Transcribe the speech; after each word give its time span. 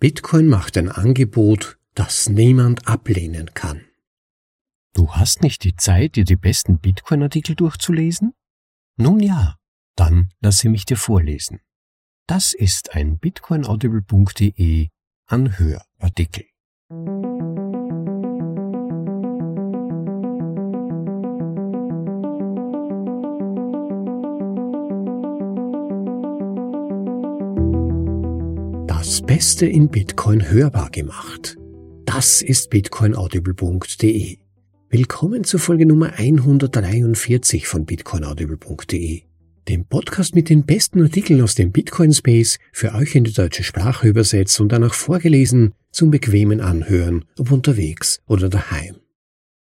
Bitcoin 0.00 0.48
macht 0.48 0.78
ein 0.78 0.88
Angebot, 0.88 1.78
das 1.94 2.30
niemand 2.30 2.88
ablehnen 2.88 3.52
kann. 3.52 3.84
Du 4.94 5.12
hast 5.12 5.42
nicht 5.42 5.62
die 5.62 5.76
Zeit, 5.76 6.16
dir 6.16 6.24
die 6.24 6.36
besten 6.36 6.78
Bitcoin-Artikel 6.78 7.54
durchzulesen? 7.54 8.32
Nun 8.96 9.20
ja, 9.20 9.56
dann 9.96 10.30
lasse 10.40 10.70
mich 10.70 10.86
dir 10.86 10.96
vorlesen. 10.96 11.60
Das 12.26 12.54
ist 12.54 12.94
ein 12.94 13.18
bitcoinaudible.de 13.18 14.88
Anhörartikel. 15.26 16.46
Beste 29.30 29.64
in 29.64 29.88
Bitcoin 29.90 30.50
hörbar 30.50 30.90
gemacht. 30.90 31.56
Das 32.04 32.42
ist 32.42 32.68
bitcoinaudible.de. 32.68 34.38
Willkommen 34.88 35.44
zur 35.44 35.60
Folge 35.60 35.86
Nummer 35.86 36.14
143 36.16 37.68
von 37.68 37.86
bitcoinaudible.de, 37.86 39.22
dem 39.68 39.84
Podcast 39.84 40.34
mit 40.34 40.48
den 40.48 40.66
besten 40.66 41.00
Artikeln 41.02 41.42
aus 41.42 41.54
dem 41.54 41.70
Bitcoin 41.70 42.12
Space 42.12 42.58
für 42.72 42.92
euch 42.92 43.14
in 43.14 43.22
die 43.22 43.32
deutsche 43.32 43.62
Sprache 43.62 44.08
übersetzt 44.08 44.60
und 44.60 44.72
danach 44.72 44.94
vorgelesen 44.94 45.74
zum 45.92 46.10
bequemen 46.10 46.60
Anhören, 46.60 47.24
ob 47.38 47.52
unterwegs 47.52 48.20
oder 48.26 48.48
daheim. 48.48 48.96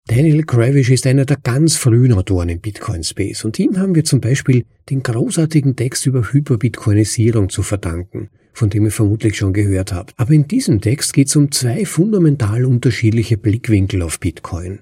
Daniel 0.07 0.43
Kravish 0.43 0.89
ist 0.89 1.07
einer 1.07 1.23
der 1.23 1.37
ganz 1.37 1.77
frühen 1.77 2.11
Autoren 2.11 2.49
im 2.49 2.59
Bitcoin 2.59 3.05
Space 3.05 3.45
und 3.45 3.57
ihm 3.59 3.77
haben 3.77 3.95
wir 3.95 4.03
zum 4.03 4.19
Beispiel 4.19 4.65
den 4.89 5.03
großartigen 5.03 5.77
Text 5.77 6.05
über 6.05 6.33
Hyperbitcoinisierung 6.33 7.47
zu 7.47 7.63
verdanken, 7.63 8.29
von 8.53 8.69
dem 8.69 8.85
ihr 8.85 8.91
vermutlich 8.91 9.37
schon 9.37 9.53
gehört 9.53 9.91
habt. 9.91 10.13
Aber 10.17 10.31
in 10.31 10.47
diesem 10.47 10.79
Text 10.79 11.13
geht 11.13 11.27
es 11.27 11.35
um 11.35 11.51
zwei 11.51 11.85
fundamental 11.85 12.65
unterschiedliche 12.65 13.37
Blickwinkel 13.37 14.01
auf 14.01 14.19
Bitcoin 14.19 14.79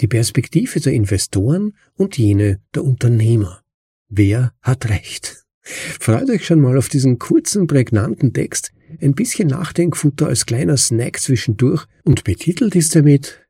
die 0.00 0.08
Perspektive 0.08 0.80
der 0.80 0.92
Investoren 0.92 1.76
und 1.94 2.18
jene 2.18 2.60
der 2.74 2.84
Unternehmer. 2.84 3.62
Wer 4.08 4.52
hat 4.60 4.88
recht? 4.88 5.44
Freut 5.60 6.28
euch 6.28 6.44
schon 6.44 6.60
mal 6.60 6.76
auf 6.76 6.88
diesen 6.88 7.18
kurzen, 7.18 7.66
prägnanten 7.66 8.32
Text, 8.32 8.72
ein 9.00 9.14
bisschen 9.14 9.48
Nachdenkfutter 9.48 10.26
als 10.26 10.44
kleiner 10.44 10.76
Snack 10.76 11.20
zwischendurch 11.20 11.86
und 12.04 12.24
betitelt 12.24 12.74
ist 12.74 12.96
er 12.96 13.02
mit 13.02 13.46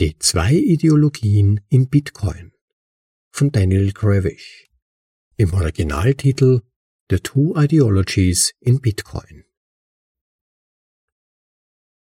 Die 0.00 0.16
zwei 0.18 0.54
Ideologien 0.54 1.60
in 1.68 1.88
Bitcoin 1.88 2.52
von 3.30 3.50
Daniel 3.50 3.92
Kravish. 3.92 4.68
Im 5.36 5.52
Originaltitel 5.52 6.60
The 7.10 7.18
Two 7.18 7.52
Ideologies 7.54 8.54
in 8.60 8.80
Bitcoin. 8.80 9.44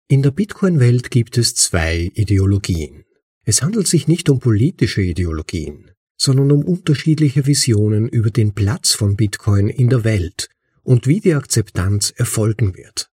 In 0.07 0.21
der 0.21 0.29
Bitcoin-Welt 0.29 1.09
gibt 1.09 1.39
es 1.39 1.55
zwei 1.55 2.11
Ideologien. 2.13 3.03
Es 3.45 3.63
handelt 3.63 3.87
sich 3.87 4.07
nicht 4.07 4.29
um 4.29 4.39
politische 4.39 5.01
Ideologien, 5.01 5.89
sondern 6.17 6.51
um 6.51 6.63
unterschiedliche 6.63 7.47
Visionen 7.47 8.07
über 8.07 8.29
den 8.29 8.53
Platz 8.53 8.91
von 8.91 9.15
Bitcoin 9.15 9.69
in 9.69 9.89
der 9.89 10.03
Welt 10.03 10.49
und 10.83 11.07
wie 11.07 11.19
die 11.19 11.33
Akzeptanz 11.33 12.11
erfolgen 12.15 12.75
wird. 12.75 13.09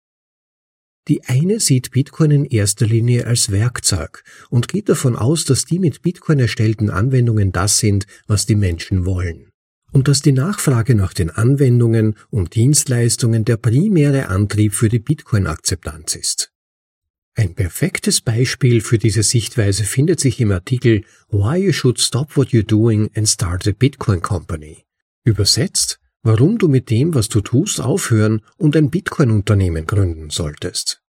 Die 1.09 1.25
eine 1.25 1.59
sieht 1.59 1.93
Bitcoin 1.93 2.33
in 2.33 2.45
erster 2.45 2.85
Linie 2.85 3.27
als 3.27 3.51
Werkzeug 3.51 4.25
und 4.51 4.69
geht 4.69 4.91
davon 4.91 5.17
aus, 5.17 5.47
dass 5.47 5.65
die 5.65 5.79
mit 5.79 6.03
Bitcoin 6.03 6.39
erstellten 6.39 6.91
Anwendungen 6.91 7.51
das 7.51 7.79
sind, 7.79 8.07
was 8.27 8.45
die 8.45 8.57
Menschen 8.57 9.07
wollen. 9.07 9.52
Und 9.93 10.09
dass 10.09 10.23
die 10.23 10.33
Nachfrage 10.33 10.95
nach 10.95 11.13
den 11.13 11.31
Anwendungen 11.31 12.17
und 12.31 12.55
Dienstleistungen 12.55 13.45
der 13.45 13.59
primäre 13.59 14.29
Antrieb 14.29 14.75
für 14.75 14.89
die 14.89 14.99
Bitcoin-Akzeptanz 14.99 16.17
ist. 16.17 16.53
Ein 17.35 17.55
perfektes 17.55 18.21
Beispiel 18.21 18.83
für 18.83 18.99
diese 18.99 19.23
Sichtweise 19.23 19.85
findet 19.85 20.21
sich 20.21 20.41
im 20.41 20.51
Artikel 20.51 21.05
Why 21.31 21.65
You 21.65 21.73
Should 21.73 22.01
Stop 22.01 22.37
What 22.37 22.49
You're 22.49 22.67
Doing 22.67 23.11
and 23.15 23.29
Start 23.29 23.67
a 23.67 23.73
Bitcoin 23.73 24.21
Company. 24.21 24.85
Übersetzt, 25.25 25.99
warum 26.23 26.59
du 26.59 26.69
mit 26.69 26.91
dem, 26.91 27.15
was 27.15 27.29
du 27.29 27.41
tust, 27.41 27.81
aufhören 27.81 28.43
und 28.59 28.77
ein 28.77 28.91
Bitcoin-Unternehmen 28.91 29.87
gründen 29.87 30.31
solltest. 30.31 31.03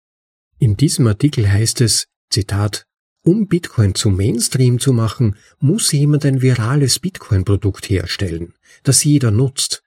In 0.59 0.77
diesem 0.77 1.07
Artikel 1.07 1.51
heißt 1.51 1.81
es, 1.81 2.07
Zitat, 2.29 2.87
um 3.23 3.47
Bitcoin 3.47 3.95
zum 3.95 4.17
Mainstream 4.17 4.79
zu 4.79 4.93
machen, 4.93 5.37
muss 5.59 5.93
jemand 5.93 6.25
ein 6.25 6.43
virales 6.43 6.99
Bitcoin-Produkt 6.99 7.91
herstellen, 7.91 8.55
das 8.83 9.05
jeder 9.05 9.31
nutzt, 9.31 9.83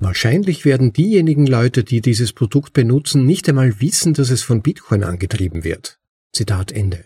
Wahrscheinlich 0.00 0.64
werden 0.64 0.94
diejenigen 0.94 1.46
Leute, 1.46 1.84
die 1.84 2.00
dieses 2.00 2.32
Produkt 2.32 2.72
benutzen, 2.72 3.26
nicht 3.26 3.46
einmal 3.50 3.82
wissen, 3.82 4.14
dass 4.14 4.30
es 4.30 4.42
von 4.42 4.62
Bitcoin 4.62 5.04
angetrieben 5.04 5.62
wird. 5.62 5.98
Zitat 6.32 6.72
Ende. 6.72 7.04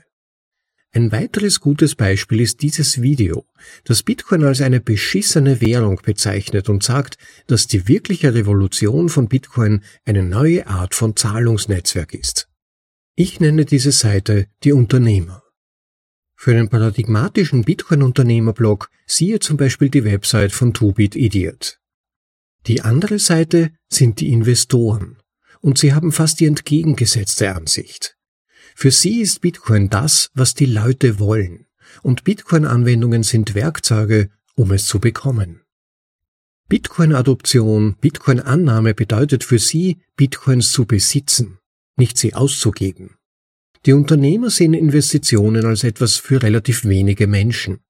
Ein 0.93 1.11
weiteres 1.11 1.59
gutes 1.59 1.97
Beispiel 1.97 2.41
ist 2.41 2.63
dieses 2.63 3.03
Video, 3.03 3.47
das 3.83 4.05
Bitcoin 4.05 4.45
als 4.45 4.61
eine 4.61 4.81
beschissene 4.81 5.61
Währung 5.61 6.01
bezeichnet 6.05 6.69
und 6.69 6.85
sagt, 6.85 7.19
dass 7.49 7.67
die 7.67 7.89
wirkliche 7.89 8.33
Revolution 8.33 9.09
von 9.09 9.27
Bitcoin 9.27 9.83
eine 10.05 10.23
neue 10.23 10.69
Art 10.69 10.95
von 10.95 11.17
Zahlungsnetzwerk 11.17 12.15
ist. 12.15 12.49
Ich 13.17 13.41
nenne 13.41 13.65
diese 13.65 13.91
Seite 13.91 14.47
die 14.63 14.73
Unternehmer. 14.73 15.44
Für 16.45 16.51
einen 16.51 16.69
paradigmatischen 16.69 17.65
Bitcoin-Unternehmerblog 17.65 18.91
siehe 19.07 19.39
zum 19.39 19.57
Beispiel 19.57 19.89
die 19.89 20.05
Website 20.05 20.53
von 20.53 20.75
2Bit 20.75 21.17
Idiot. 21.17 21.81
Die 22.67 22.83
andere 22.83 23.19
Seite 23.19 23.71
sind 23.89 24.21
die 24.21 24.31
Investoren, 24.31 25.17
und 25.63 25.79
sie 25.79 25.95
haben 25.95 26.13
fast 26.13 26.41
die 26.41 26.45
entgegengesetzte 26.45 27.55
Ansicht. 27.55 28.19
Für 28.75 28.91
sie 28.91 29.23
ist 29.23 29.41
Bitcoin 29.41 29.89
das, 29.89 30.29
was 30.35 30.53
die 30.53 30.67
Leute 30.67 31.19
wollen, 31.19 31.65
und 32.03 32.25
Bitcoin-Anwendungen 32.25 33.23
sind 33.23 33.55
Werkzeuge, 33.55 34.29
um 34.55 34.71
es 34.73 34.85
zu 34.85 34.99
bekommen. 35.01 35.63
Bitcoin-Adoption, 36.69 37.97
Bitcoin-Annahme 38.03 38.93
bedeutet 38.93 39.45
für 39.45 39.59
sie, 39.59 40.03
Bitcoins 40.15 40.73
zu 40.73 40.85
besitzen, 40.85 41.57
nicht 41.97 42.19
sie 42.19 42.35
auszugeben. 42.35 43.17
Die 43.87 43.93
Unternehmer 43.93 44.49
sehen 44.49 44.73
Investitionen 44.73 45.67
als 45.67 45.85
etwas 45.85 46.17
für 46.17 46.43
relativ 46.43 46.85
wenige 46.85 47.27
Menschen. 47.27 47.81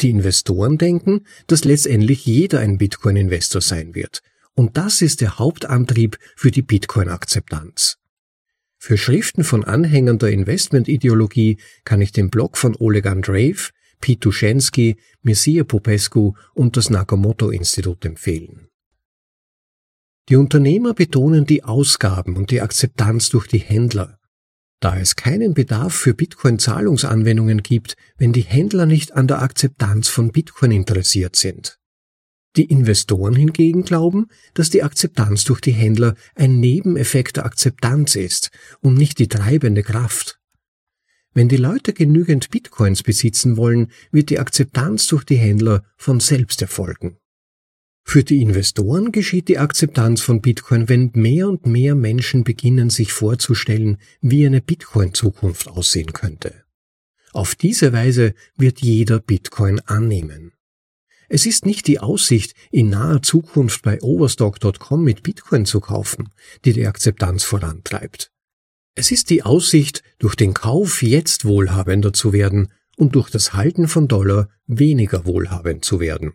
Die 0.00 0.10
Investoren 0.10 0.78
denken, 0.78 1.26
dass 1.48 1.64
letztendlich 1.64 2.24
jeder 2.24 2.60
ein 2.60 2.78
Bitcoin-Investor 2.78 3.60
sein 3.60 3.94
wird. 3.94 4.22
Und 4.54 4.76
das 4.76 5.02
ist 5.02 5.20
der 5.20 5.38
Hauptantrieb 5.38 6.18
für 6.36 6.50
die 6.50 6.62
Bitcoin-Akzeptanz. 6.62 7.98
Für 8.78 8.96
Schriften 8.96 9.44
von 9.44 9.64
Anhängern 9.64 10.18
der 10.18 10.30
Investmentideologie 10.30 11.58
kann 11.84 12.00
ich 12.00 12.12
den 12.12 12.30
Blog 12.30 12.56
von 12.56 12.76
Oleg 12.76 13.06
Andreev, 13.06 13.70
Pete 14.00 14.20
Duschensky, 14.20 14.96
Mircea 15.22 15.64
Popescu 15.64 16.34
und 16.54 16.76
das 16.76 16.90
Nakamoto-Institut 16.90 18.04
empfehlen. 18.04 18.68
Die 20.28 20.36
Unternehmer 20.36 20.94
betonen 20.94 21.46
die 21.46 21.64
Ausgaben 21.64 22.36
und 22.36 22.50
die 22.50 22.60
Akzeptanz 22.60 23.28
durch 23.28 23.46
die 23.46 23.58
Händler, 23.58 24.18
da 24.82 24.98
es 24.98 25.16
keinen 25.16 25.54
Bedarf 25.54 25.94
für 25.94 26.12
Bitcoin-Zahlungsanwendungen 26.12 27.62
gibt, 27.62 27.96
wenn 28.18 28.32
die 28.32 28.42
Händler 28.42 28.84
nicht 28.84 29.12
an 29.12 29.28
der 29.28 29.40
Akzeptanz 29.40 30.08
von 30.08 30.32
Bitcoin 30.32 30.72
interessiert 30.72 31.36
sind. 31.36 31.78
Die 32.56 32.64
Investoren 32.64 33.34
hingegen 33.34 33.84
glauben, 33.84 34.26
dass 34.54 34.70
die 34.70 34.82
Akzeptanz 34.82 35.44
durch 35.44 35.60
die 35.60 35.72
Händler 35.72 36.16
ein 36.34 36.60
Nebeneffekt 36.60 37.36
der 37.36 37.46
Akzeptanz 37.46 38.16
ist 38.16 38.50
und 38.80 38.94
nicht 38.94 39.18
die 39.18 39.28
treibende 39.28 39.82
Kraft. 39.82 40.38
Wenn 41.32 41.48
die 41.48 41.56
Leute 41.56 41.94
genügend 41.94 42.50
Bitcoins 42.50 43.02
besitzen 43.02 43.56
wollen, 43.56 43.90
wird 44.10 44.28
die 44.28 44.38
Akzeptanz 44.38 45.06
durch 45.06 45.24
die 45.24 45.36
Händler 45.36 45.84
von 45.96 46.20
selbst 46.20 46.60
erfolgen. 46.60 47.16
Für 48.04 48.24
die 48.24 48.42
Investoren 48.42 49.12
geschieht 49.12 49.48
die 49.48 49.58
Akzeptanz 49.58 50.20
von 50.20 50.40
Bitcoin, 50.40 50.88
wenn 50.88 51.10
mehr 51.14 51.48
und 51.48 51.66
mehr 51.66 51.94
Menschen 51.94 52.44
beginnen 52.44 52.90
sich 52.90 53.12
vorzustellen, 53.12 53.98
wie 54.20 54.44
eine 54.44 54.60
Bitcoin-Zukunft 54.60 55.68
aussehen 55.68 56.12
könnte. 56.12 56.64
Auf 57.32 57.54
diese 57.54 57.92
Weise 57.92 58.34
wird 58.56 58.80
jeder 58.80 59.18
Bitcoin 59.18 59.80
annehmen. 59.80 60.52
Es 61.30 61.46
ist 61.46 61.64
nicht 61.64 61.86
die 61.86 61.98
Aussicht, 61.98 62.54
in 62.70 62.90
naher 62.90 63.22
Zukunft 63.22 63.80
bei 63.82 64.02
overstock.com 64.02 65.02
mit 65.02 65.22
Bitcoin 65.22 65.64
zu 65.64 65.80
kaufen, 65.80 66.28
die 66.66 66.74
die 66.74 66.86
Akzeptanz 66.86 67.44
vorantreibt. 67.44 68.30
Es 68.94 69.10
ist 69.10 69.30
die 69.30 69.42
Aussicht, 69.42 70.02
durch 70.18 70.34
den 70.34 70.52
Kauf 70.52 71.02
jetzt 71.02 71.46
wohlhabender 71.46 72.12
zu 72.12 72.34
werden 72.34 72.68
und 72.98 73.14
durch 73.14 73.30
das 73.30 73.54
Halten 73.54 73.88
von 73.88 74.08
Dollar 74.08 74.50
weniger 74.66 75.24
wohlhabend 75.24 75.86
zu 75.86 76.00
werden. 76.00 76.34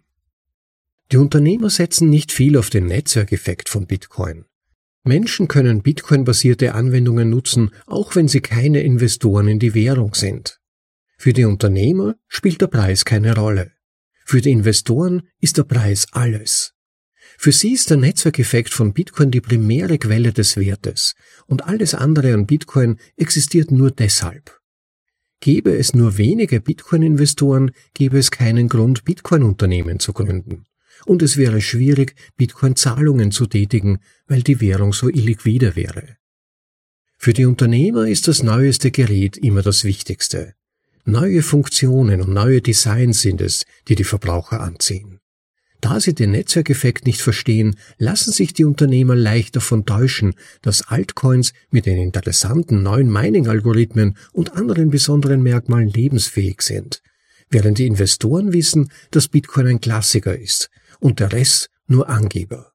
Die 1.11 1.17
Unternehmer 1.17 1.69
setzen 1.69 2.09
nicht 2.09 2.33
viel 2.33 2.57
auf 2.57 2.69
den 2.69 2.87
Netzwerkeffekt 2.87 3.69
von 3.69 3.87
Bitcoin. 3.87 4.45
Menschen 5.05 5.47
können 5.47 5.81
Bitcoin-basierte 5.81 6.75
Anwendungen 6.75 7.29
nutzen, 7.29 7.71
auch 7.85 8.15
wenn 8.15 8.27
sie 8.27 8.41
keine 8.41 8.81
Investoren 8.81 9.47
in 9.47 9.59
die 9.59 9.73
Währung 9.73 10.13
sind. 10.15 10.59
Für 11.17 11.31
die 11.31 11.45
Unternehmer 11.45 12.15
spielt 12.27 12.61
der 12.61 12.67
Preis 12.67 13.05
keine 13.05 13.35
Rolle. 13.35 13.71
Für 14.25 14.41
die 14.41 14.51
Investoren 14.51 15.29
ist 15.39 15.57
der 15.57 15.63
Preis 15.63 16.07
alles. 16.11 16.73
Für 17.37 17.53
sie 17.53 17.71
ist 17.71 17.89
der 17.89 17.97
Netzwerkeffekt 17.97 18.73
von 18.73 18.93
Bitcoin 18.93 19.31
die 19.31 19.39
primäre 19.39 19.97
Quelle 19.99 20.33
des 20.33 20.57
Wertes 20.57 21.15
und 21.45 21.65
alles 21.65 21.93
andere 21.93 22.33
an 22.33 22.45
Bitcoin 22.45 22.97
existiert 23.15 23.71
nur 23.71 23.91
deshalb. 23.91 24.59
Gäbe 25.39 25.77
es 25.77 25.93
nur 25.93 26.17
wenige 26.17 26.59
Bitcoin-Investoren, 26.59 27.71
gäbe 27.93 28.17
es 28.17 28.31
keinen 28.31 28.67
Grund, 28.67 29.05
Bitcoin-Unternehmen 29.05 29.99
zu 29.99 30.11
gründen. 30.11 30.65
Und 31.07 31.21
es 31.21 31.37
wäre 31.37 31.61
schwierig, 31.61 32.15
Bitcoin-Zahlungen 32.35 33.31
zu 33.31 33.47
tätigen, 33.47 33.99
weil 34.27 34.41
die 34.43 34.59
Währung 34.59 34.91
so 34.91 35.07
illiquide 35.07 35.77
wäre. 35.77 36.17
Für 37.17 37.31
die 37.31 37.45
Unternehmer 37.45 38.09
ist 38.09 38.27
das 38.27 38.43
neueste 38.43 38.91
Gerät 38.91 39.37
immer 39.37 39.61
das 39.61 39.85
Wichtigste. 39.85 40.53
Neue 41.05 41.43
Funktionen 41.43 42.19
und 42.19 42.33
neue 42.33 42.61
Designs 42.61 43.21
sind 43.21 43.39
es, 43.39 43.65
die 43.87 43.95
die 43.95 44.03
Verbraucher 44.03 44.59
anziehen. 44.59 45.21
Da 45.79 46.01
sie 46.01 46.13
den 46.13 46.31
Netzwerkeffekt 46.31 47.05
nicht 47.05 47.21
verstehen, 47.21 47.77
lassen 47.97 48.33
sich 48.33 48.51
die 48.51 48.65
Unternehmer 48.65 49.15
leicht 49.15 49.55
davon 49.55 49.85
täuschen, 49.85 50.33
dass 50.61 50.89
Altcoins 50.89 51.53
mit 51.69 51.85
den 51.85 51.99
interessanten 51.99 52.83
neuen 52.83 53.09
Mining-Algorithmen 53.09 54.17
und 54.33 54.57
anderen 54.57 54.89
besonderen 54.89 55.41
Merkmalen 55.41 55.87
lebensfähig 55.87 56.61
sind, 56.61 57.01
während 57.49 57.77
die 57.77 57.87
Investoren 57.87 58.51
wissen, 58.51 58.91
dass 59.11 59.29
Bitcoin 59.29 59.67
ein 59.67 59.79
Klassiker 59.79 60.37
ist 60.37 60.69
und 60.99 61.19
der 61.19 61.31
Rest 61.31 61.69
nur 61.87 62.09
Angeber. 62.09 62.73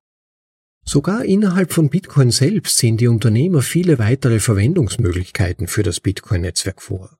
Sogar 0.85 1.25
innerhalb 1.25 1.73
von 1.73 1.91
Bitcoin 1.91 2.31
selbst 2.31 2.79
sehen 2.79 2.97
die 2.97 3.07
Unternehmer 3.07 3.63
viele 3.63 3.99
weitere 3.99 4.41
Verwendungsmöglichkeiten 4.41 5.69
für 5.69 5.83
das 5.83 6.01
Bitcoin-Netzwerk 6.01 6.83
vor. 6.83 7.19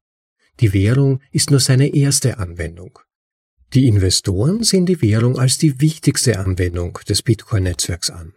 Die 0.61 0.73
Währung 0.73 1.21
ist 1.31 1.51
nur 1.51 1.61
seine 1.61 1.95
erste 1.95 2.39
Anwendung. 2.39 2.99
Die 3.73 3.87
Investoren 3.87 4.65
sehen 4.65 4.85
die 4.85 5.01
Währung 5.01 5.39
als 5.39 5.59
die 5.59 5.81
wichtigste 5.81 6.39
Anwendung 6.39 6.99
des 7.09 7.23
Bitcoin-Netzwerks 7.23 8.11
an. 8.11 8.35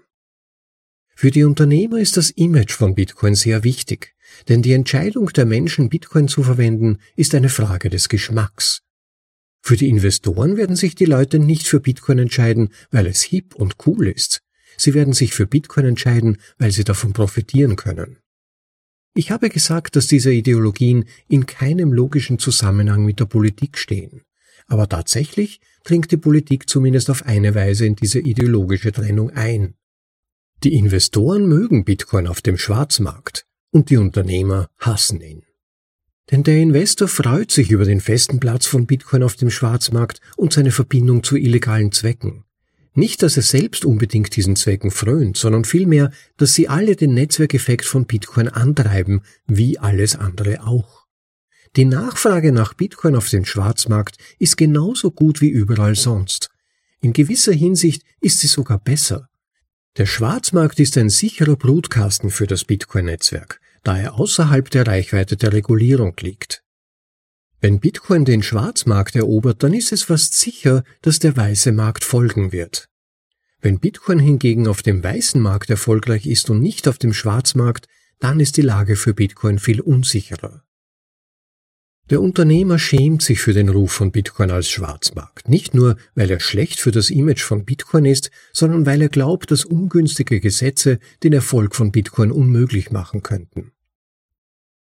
Für 1.15 1.31
die 1.31 1.43
Unternehmer 1.43 1.99
ist 1.99 2.17
das 2.17 2.29
Image 2.29 2.73
von 2.73 2.93
Bitcoin 2.93 3.35
sehr 3.35 3.63
wichtig, 3.63 4.15
denn 4.47 4.61
die 4.61 4.73
Entscheidung 4.73 5.27
der 5.29 5.45
Menschen, 5.45 5.89
Bitcoin 5.89 6.27
zu 6.27 6.43
verwenden, 6.43 6.99
ist 7.15 7.33
eine 7.35 7.49
Frage 7.49 7.89
des 7.89 8.09
Geschmacks. 8.09 8.84
Für 9.67 9.77
die 9.77 9.89
Investoren 9.89 10.57
werden 10.57 10.75
sich 10.75 10.93
die 10.93 11.05
Leute 11.05 11.39
nicht 11.39 11.67
für 11.67 11.79
Bitcoin 11.79 12.19
entscheiden, 12.19 12.69
weil 12.91 13.07
es 13.07 13.23
hip 13.23 13.55
und 13.55 13.77
cool 13.87 14.07
ist. 14.07 14.43
Sie 14.77 14.93
werden 14.93 15.13
sich 15.13 15.33
für 15.33 15.47
Bitcoin 15.47 15.87
entscheiden, 15.87 16.37
weil 16.59 16.71
sie 16.71 16.83
davon 16.83 17.13
profitieren 17.13 17.75
können. 17.75 18.19
Ich 19.15 19.31
habe 19.31 19.49
gesagt, 19.49 19.95
dass 19.95 20.05
diese 20.05 20.31
Ideologien 20.31 21.05
in 21.27 21.47
keinem 21.47 21.93
logischen 21.93 22.37
Zusammenhang 22.37 23.05
mit 23.05 23.19
der 23.19 23.25
Politik 23.25 23.79
stehen. 23.79 24.21
Aber 24.67 24.87
tatsächlich 24.87 25.61
dringt 25.83 26.11
die 26.11 26.17
Politik 26.17 26.69
zumindest 26.69 27.09
auf 27.09 27.25
eine 27.25 27.55
Weise 27.55 27.87
in 27.87 27.95
diese 27.95 28.19
ideologische 28.19 28.91
Trennung 28.91 29.31
ein. 29.31 29.73
Die 30.63 30.75
Investoren 30.75 31.47
mögen 31.47 31.85
Bitcoin 31.85 32.27
auf 32.27 32.43
dem 32.43 32.59
Schwarzmarkt 32.59 33.47
und 33.71 33.89
die 33.89 33.97
Unternehmer 33.97 34.69
hassen 34.77 35.21
ihn. 35.21 35.41
Denn 36.31 36.43
der 36.43 36.57
Investor 36.57 37.07
freut 37.07 37.51
sich 37.51 37.69
über 37.69 37.85
den 37.85 38.01
festen 38.01 38.39
Platz 38.39 38.65
von 38.65 38.87
Bitcoin 38.87 39.23
auf 39.23 39.35
dem 39.35 39.51
Schwarzmarkt 39.51 40.21
und 40.35 40.53
seine 40.53 40.71
Verbindung 40.71 41.23
zu 41.23 41.37
illegalen 41.37 41.91
Zwecken. 41.91 42.43
Nicht, 42.95 43.21
dass 43.21 43.35
er 43.35 43.43
selbst 43.43 43.85
unbedingt 43.85 44.35
diesen 44.35 44.55
Zwecken 44.55 44.89
frönt, 44.89 45.37
sondern 45.37 45.65
vielmehr, 45.65 46.11
dass 46.37 46.53
sie 46.53 46.69
alle 46.69 46.95
den 46.95 47.13
Netzwerkeffekt 47.13 47.85
von 47.85 48.05
Bitcoin 48.05 48.47
antreiben, 48.47 49.21
wie 49.45 49.77
alles 49.77 50.15
andere 50.15 50.65
auch. 50.65 51.05
Die 51.75 51.85
Nachfrage 51.85 52.53
nach 52.53 52.73
Bitcoin 52.73 53.17
auf 53.17 53.29
dem 53.29 53.43
Schwarzmarkt 53.43 54.17
ist 54.39 54.55
genauso 54.55 55.11
gut 55.11 55.41
wie 55.41 55.49
überall 55.49 55.95
sonst. 55.95 56.49
In 57.01 57.11
gewisser 57.11 57.51
Hinsicht 57.51 58.03
ist 58.21 58.39
sie 58.39 58.47
sogar 58.47 58.79
besser. 58.79 59.27
Der 59.97 60.05
Schwarzmarkt 60.05 60.79
ist 60.79 60.97
ein 60.97 61.09
sicherer 61.09 61.57
Brutkasten 61.57 62.29
für 62.29 62.47
das 62.47 62.63
Bitcoin-Netzwerk, 62.63 63.59
da 63.85 63.97
er 63.97 64.15
außerhalb 64.15 64.69
der 64.69 64.87
Reichweite 64.87 65.37
der 65.37 65.53
Regulierung 65.53 66.15
liegt. 66.19 66.63
Wenn 67.61 67.79
Bitcoin 67.79 68.25
den 68.25 68.43
Schwarzmarkt 68.43 69.15
erobert, 69.15 69.63
dann 69.63 69.73
ist 69.73 69.91
es 69.91 70.03
fast 70.03 70.37
sicher, 70.37 70.83
dass 71.01 71.19
der 71.19 71.37
weiße 71.37 71.71
Markt 71.71 72.03
folgen 72.03 72.51
wird. 72.51 72.89
Wenn 73.61 73.79
Bitcoin 73.79 74.19
hingegen 74.19 74.67
auf 74.67 74.83
dem 74.83 75.03
weißen 75.03 75.41
Markt 75.41 75.69
erfolgreich 75.69 76.25
ist 76.25 76.49
und 76.49 76.61
nicht 76.61 76.87
auf 76.87 76.97
dem 76.97 77.13
Schwarzmarkt, 77.13 77.87
dann 78.19 78.39
ist 78.39 78.57
die 78.57 78.61
Lage 78.61 78.95
für 78.95 79.13
Bitcoin 79.13 79.59
viel 79.59 79.81
unsicherer. 79.81 80.63
Der 82.11 82.21
Unternehmer 82.21 82.77
schämt 82.77 83.23
sich 83.23 83.39
für 83.39 83.53
den 83.53 83.69
Ruf 83.69 83.91
von 83.91 84.11
Bitcoin 84.11 84.51
als 84.51 84.69
Schwarzmarkt, 84.69 85.49
nicht 85.49 85.73
nur, 85.73 85.97
weil 86.13 86.29
er 86.29 86.39
schlecht 86.39 86.79
für 86.79 86.91
das 86.91 87.09
Image 87.09 87.41
von 87.41 87.65
Bitcoin 87.65 88.05
ist, 88.05 88.29
sondern 88.53 88.85
weil 88.85 89.01
er 89.01 89.09
glaubt, 89.09 89.49
dass 89.49 89.65
ungünstige 89.65 90.39
Gesetze 90.39 90.99
den 91.23 91.33
Erfolg 91.33 91.75
von 91.75 91.91
Bitcoin 91.91 92.31
unmöglich 92.31 92.91
machen 92.91 93.23
könnten. 93.23 93.71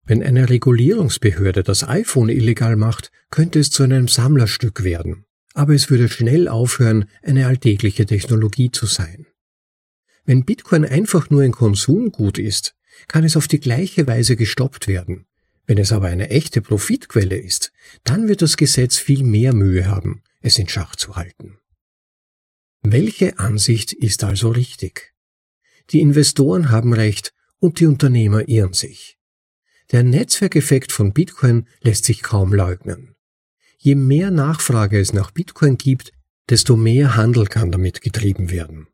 Wenn 0.07 0.23
eine 0.23 0.51
Regulierungsbehörde 0.51 1.63
das 1.63 1.89
iPhone 1.89 2.29
illegal 2.29 2.77
macht, 2.77 3.11
könnte 3.31 3.59
es 3.59 3.71
zu 3.71 3.83
einem 3.83 4.09
Sammlerstück 4.09 4.85
werden, 4.85 5.25
aber 5.55 5.75
es 5.75 5.89
würde 5.89 6.09
schnell 6.09 6.49
aufhören, 6.49 7.07
eine 7.23 7.47
alltägliche 7.47 8.05
Technologie 8.05 8.71
zu 8.71 8.87
sein. 8.87 9.27
Wenn 10.27 10.45
Bitcoin 10.45 10.85
einfach 10.85 11.31
nur 11.31 11.43
ein 11.43 11.53
Konsumgut 11.53 12.39
ist, 12.39 12.75
kann 13.09 13.25
es 13.25 13.37
auf 13.37 13.49
die 13.49 13.61
gleiche 13.61 14.07
Weise 14.07 14.37
gestoppt 14.37 14.89
werden, 14.89 15.27
wenn 15.67 15.79
es 15.79 15.93
aber 15.93 16.09
eine 16.09 16.31
echte 16.31 16.61
Profitquelle 16.61 17.37
ist, 17.37 17.73
dann 18.05 18.29
wird 18.29 18.43
das 18.43 18.57
Gesetz 18.57 18.99
viel 18.99 19.25
mehr 19.25 19.55
Mühe 19.55 19.87
haben, 19.87 20.23
es 20.41 20.59
in 20.59 20.69
Schach 20.69 20.97
zu 20.97 21.17
halten. 21.17 21.59
Welche 22.83 23.39
Ansicht 23.39 23.95
ist 23.95 24.25
also 24.25 24.51
richtig? 24.51 25.15
Die 25.91 26.01
Investoren 26.01 26.71
haben 26.71 26.93
recht 26.93 27.33
und 27.59 27.81
die 27.81 27.87
Unternehmer 27.87 28.47
irren 28.47 28.75
sich. 28.75 29.14
Der 29.95 30.03
Netzwerkeffekt 30.03 30.91
von 30.91 31.13
Bitcoin 31.13 31.69
lässt 31.81 32.05
sich 32.05 32.25
kaum 32.25 32.53
leugnen. 32.53 33.15
Je 33.79 33.95
mehr 33.95 34.33
Nachfrage 34.33 34.99
es 34.99 35.13
nach 35.13 35.31
Bitcoin 35.31 35.79
gibt, 35.79 36.11
desto 36.51 36.75
mehr 36.77 37.15
Handel 37.15 37.47
kann 37.47 37.71
damit 37.71 38.01
getrieben 38.01 38.51
werden. 38.51 38.89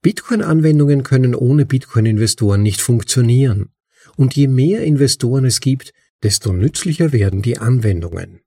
Bitcoin-Anwendungen 0.00 1.02
können 1.02 1.34
ohne 1.34 1.66
Bitcoin-Investoren 1.66 2.62
nicht 2.62 2.80
funktionieren 2.80 3.70
und 4.14 4.36
je 4.36 4.46
mehr 4.46 4.84
Investoren 4.84 5.44
es 5.44 5.58
gibt, 5.58 5.92
desto 6.22 6.52
nützlicher 6.52 7.10
werden 7.10 7.42
die 7.42 7.58
Anwendungen. 7.58 8.42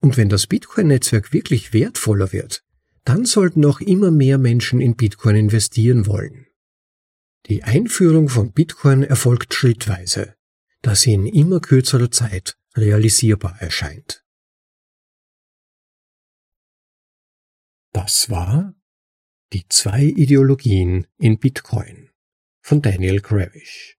Und 0.00 0.16
wenn 0.18 0.28
das 0.28 0.46
Bitcoin-Netzwerk 0.46 1.32
wirklich 1.32 1.72
wertvoller 1.72 2.32
wird, 2.32 2.62
dann 3.02 3.24
sollten 3.24 3.64
auch 3.64 3.80
immer 3.80 4.12
mehr 4.12 4.38
Menschen 4.38 4.80
in 4.80 4.94
Bitcoin 4.94 5.34
investieren 5.34 6.06
wollen. 6.06 6.46
Die 7.46 7.64
Einführung 7.64 8.28
von 8.28 8.52
Bitcoin 8.52 9.02
erfolgt 9.02 9.52
schrittweise, 9.52 10.37
da 10.82 10.94
sie 10.94 11.12
in 11.12 11.26
immer 11.26 11.60
kürzerer 11.60 12.10
Zeit 12.10 12.58
realisierbar 12.76 13.60
erscheint. 13.60 14.24
Das 17.92 18.30
war 18.30 18.74
die 19.52 19.66
zwei 19.68 20.04
Ideologien 20.04 21.06
in 21.18 21.38
Bitcoin 21.38 22.10
von 22.62 22.82
Daniel 22.82 23.20
Gravish. 23.20 23.98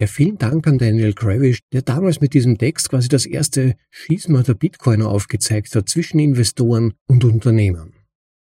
Ja, 0.00 0.06
vielen 0.06 0.38
Dank 0.38 0.66
an 0.68 0.78
Daniel 0.78 1.12
Gravish, 1.12 1.58
der 1.72 1.82
damals 1.82 2.20
mit 2.20 2.32
diesem 2.32 2.56
Text 2.56 2.90
quasi 2.90 3.08
das 3.08 3.26
erste 3.26 3.76
Schisma 3.90 4.44
der 4.44 4.54
Bitcoiner 4.54 5.08
aufgezeigt 5.08 5.74
hat 5.74 5.88
zwischen 5.88 6.20
Investoren 6.20 6.94
und 7.08 7.24
Unternehmern. 7.24 7.97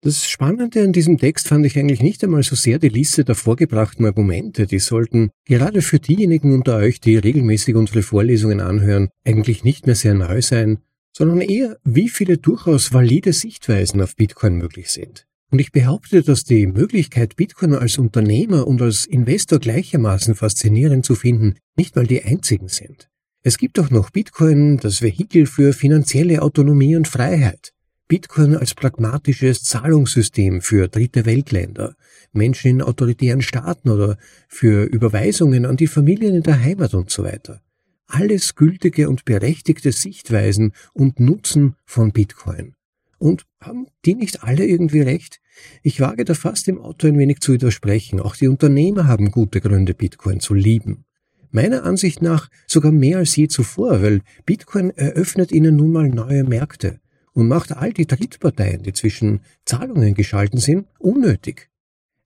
Das 0.08 0.26
Spannende 0.30 0.84
an 0.84 0.94
diesem 0.94 1.18
Text 1.18 1.50
fand 1.50 1.66
ich 1.66 1.78
eigentlich 1.78 2.02
nicht 2.02 2.24
einmal 2.24 2.42
so 2.42 2.56
sehr 2.56 2.80
die 2.80 2.88
Liste 2.88 3.26
der 3.26 3.36
vorgebrachten 3.36 4.06
Argumente, 4.06 4.66
die 4.66 4.80
sollten 4.80 5.32
gerade 5.44 5.82
für 5.82 6.00
diejenigen 6.00 6.54
unter 6.54 6.78
euch, 6.78 7.02
die 7.02 7.18
regelmäßig 7.18 7.76
unsere 7.76 8.04
Vorlesungen 8.04 8.62
anhören, 8.62 9.10
eigentlich 9.26 9.66
nicht 9.66 9.86
mehr 9.86 9.96
sehr 9.96 10.14
neu 10.14 10.42
sein, 10.42 10.78
sondern 11.12 11.42
eher, 11.42 11.78
wie 11.84 12.08
viele 12.08 12.38
durchaus 12.38 12.94
valide 12.94 13.34
Sichtweisen 13.34 14.02
auf 14.02 14.16
Bitcoin 14.16 14.56
möglich 14.56 14.92
sind. 14.92 15.28
Und 15.52 15.60
ich 15.60 15.74
behaupte, 15.74 16.24
dass 16.24 16.46
die 16.46 16.68
Möglichkeit, 16.68 17.36
Bitcoin 17.36 17.76
als 17.76 17.98
Unternehmer 17.98 18.66
und 18.66 18.82
als 18.82 19.06
Investor 19.06 19.60
gleichermaßen 19.60 20.36
faszinierend 20.36 21.06
zu 21.06 21.16
finden, 21.16 21.56
nicht 21.76 21.98
mal 21.98 22.08
die 22.08 22.24
einzigen 22.24 22.70
sind. 22.70 23.10
Es 23.44 23.58
gibt 23.58 23.78
auch 23.78 23.90
noch 23.90 24.12
Bitcoin, 24.12 24.78
das 24.78 25.02
Vehikel 25.02 25.48
für 25.48 25.74
finanzielle 25.74 26.44
Autonomie 26.44 26.96
und 26.96 27.10
Freiheit. 27.10 27.74
Bitcoin 28.10 28.56
als 28.56 28.74
pragmatisches 28.74 29.64
Zahlungssystem 29.64 30.62
für 30.62 30.88
dritte 30.88 31.26
Weltländer, 31.26 31.96
Menschen 32.32 32.72
in 32.72 32.82
autoritären 32.82 33.42
Staaten 33.42 33.90
oder 33.90 34.18
für 34.48 34.86
Überweisungen 34.86 35.66
an 35.66 35.76
die 35.76 35.88
Familien 35.88 36.36
in 36.36 36.44
der 36.44 36.62
Heimat 36.62 36.94
und 36.94 37.10
so 37.10 37.26
weiter. 37.26 37.62
Alles 38.06 38.56
gültige 38.56 39.10
und 39.10 39.26
berechtigte 39.26 39.92
Sichtweisen 39.92 40.72
und 40.94 41.20
Nutzen 41.20 41.76
von 41.84 42.14
Bitcoin. 42.14 42.76
Und 43.18 43.46
haben 43.60 43.88
die 44.06 44.16
nicht 44.16 44.42
alle 44.42 44.66
irgendwie 44.66 45.02
recht? 45.02 45.42
Ich 45.84 46.00
wage 46.00 46.24
da 46.24 46.34
fast 46.34 46.68
dem 46.68 46.80
Auto 46.80 47.08
ein 47.08 47.18
wenig 47.18 47.42
zu 47.42 47.52
widersprechen. 47.52 48.22
Auch 48.22 48.38
die 48.38 48.48
Unternehmer 48.48 49.08
haben 49.08 49.32
gute 49.32 49.60
Gründe, 49.60 49.94
Bitcoin 49.94 50.40
zu 50.40 50.54
lieben. 50.54 51.04
Meiner 51.52 51.84
Ansicht 51.84 52.22
nach 52.22 52.50
sogar 52.68 52.94
mehr 52.94 53.18
als 53.18 53.36
je 53.36 53.50
zuvor, 53.50 54.02
weil 54.02 54.22
Bitcoin 54.46 54.92
eröffnet 54.92 55.52
ihnen 55.52 55.76
nun 55.76 55.92
mal 55.92 56.08
neue 56.08 56.46
Märkte. 56.46 57.02
Und 57.38 57.48
macht 57.48 57.72
all 57.72 57.94
die 57.94 58.08
Drittparteien, 58.08 58.82
die 58.82 58.94
zwischen 58.94 59.42
Zahlungen 59.64 60.16
geschalten 60.16 60.60
sind, 60.60 60.88
unnötig. 60.98 61.70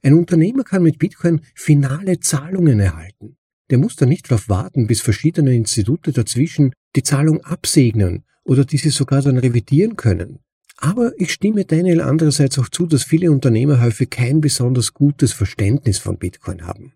Ein 0.02 0.14
Unternehmer 0.14 0.64
kann 0.64 0.84
mit 0.84 1.00
Bitcoin 1.00 1.42
finale 1.54 2.22
Zahlungen 2.22 2.80
erhalten. 2.80 3.36
Der 3.70 3.78
muss 3.78 3.98
dann 3.98 4.08
nicht 4.08 4.32
darauf 4.32 4.48
warten, 4.48 4.88
bis 4.88 5.02
verschiedene 5.02 5.54
Institute 5.54 6.14
dazwischen 6.14 6.72
die 6.96 7.04
Zahlung 7.04 7.42
absegnen 7.42 8.24
oder 8.46 8.64
diese 8.64 8.90
sogar 8.90 9.22
dann 9.22 9.38
revidieren 9.38 9.98
können. 9.98 10.40
Aber 10.78 11.12
ich 11.18 11.34
stimme 11.34 11.66
Daniel 11.66 12.00
andererseits 12.00 12.58
auch 12.58 12.70
zu, 12.70 12.86
dass 12.86 13.04
viele 13.04 13.32
Unternehmer 13.32 13.82
häufig 13.82 14.10
kein 14.10 14.40
besonders 14.40 14.94
gutes 14.94 15.34
Verständnis 15.34 15.98
von 15.98 16.20
Bitcoin 16.20 16.66
haben. 16.66 16.94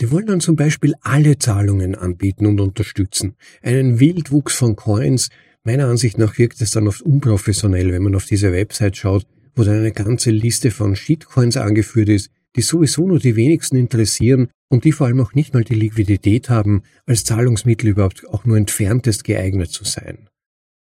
Die 0.00 0.12
wollen 0.12 0.26
dann 0.26 0.40
zum 0.40 0.54
Beispiel 0.54 0.94
alle 1.00 1.38
Zahlungen 1.38 1.96
anbieten 1.96 2.46
und 2.46 2.60
unterstützen. 2.60 3.34
Einen 3.62 3.98
Wildwuchs 3.98 4.54
von 4.54 4.76
Coins. 4.76 5.28
Meiner 5.68 5.88
Ansicht 5.88 6.16
nach 6.16 6.38
wirkt 6.38 6.62
es 6.62 6.70
dann 6.70 6.88
oft 6.88 7.02
unprofessionell, 7.02 7.92
wenn 7.92 8.02
man 8.02 8.14
auf 8.14 8.24
diese 8.24 8.52
Website 8.52 8.96
schaut, 8.96 9.26
wo 9.54 9.64
dann 9.64 9.76
eine 9.76 9.92
ganze 9.92 10.30
Liste 10.30 10.70
von 10.70 10.96
Shitcoins 10.96 11.58
angeführt 11.58 12.08
ist, 12.08 12.30
die 12.56 12.62
sowieso 12.62 13.06
nur 13.06 13.18
die 13.18 13.36
wenigsten 13.36 13.76
interessieren 13.76 14.48
und 14.70 14.84
die 14.84 14.92
vor 14.92 15.08
allem 15.08 15.20
auch 15.20 15.34
nicht 15.34 15.52
mal 15.52 15.64
die 15.64 15.74
Liquidität 15.74 16.48
haben, 16.48 16.84
als 17.04 17.24
Zahlungsmittel 17.24 17.90
überhaupt 17.90 18.26
auch 18.28 18.46
nur 18.46 18.56
entferntest 18.56 19.24
geeignet 19.24 19.70
zu 19.70 19.84
sein. 19.84 20.30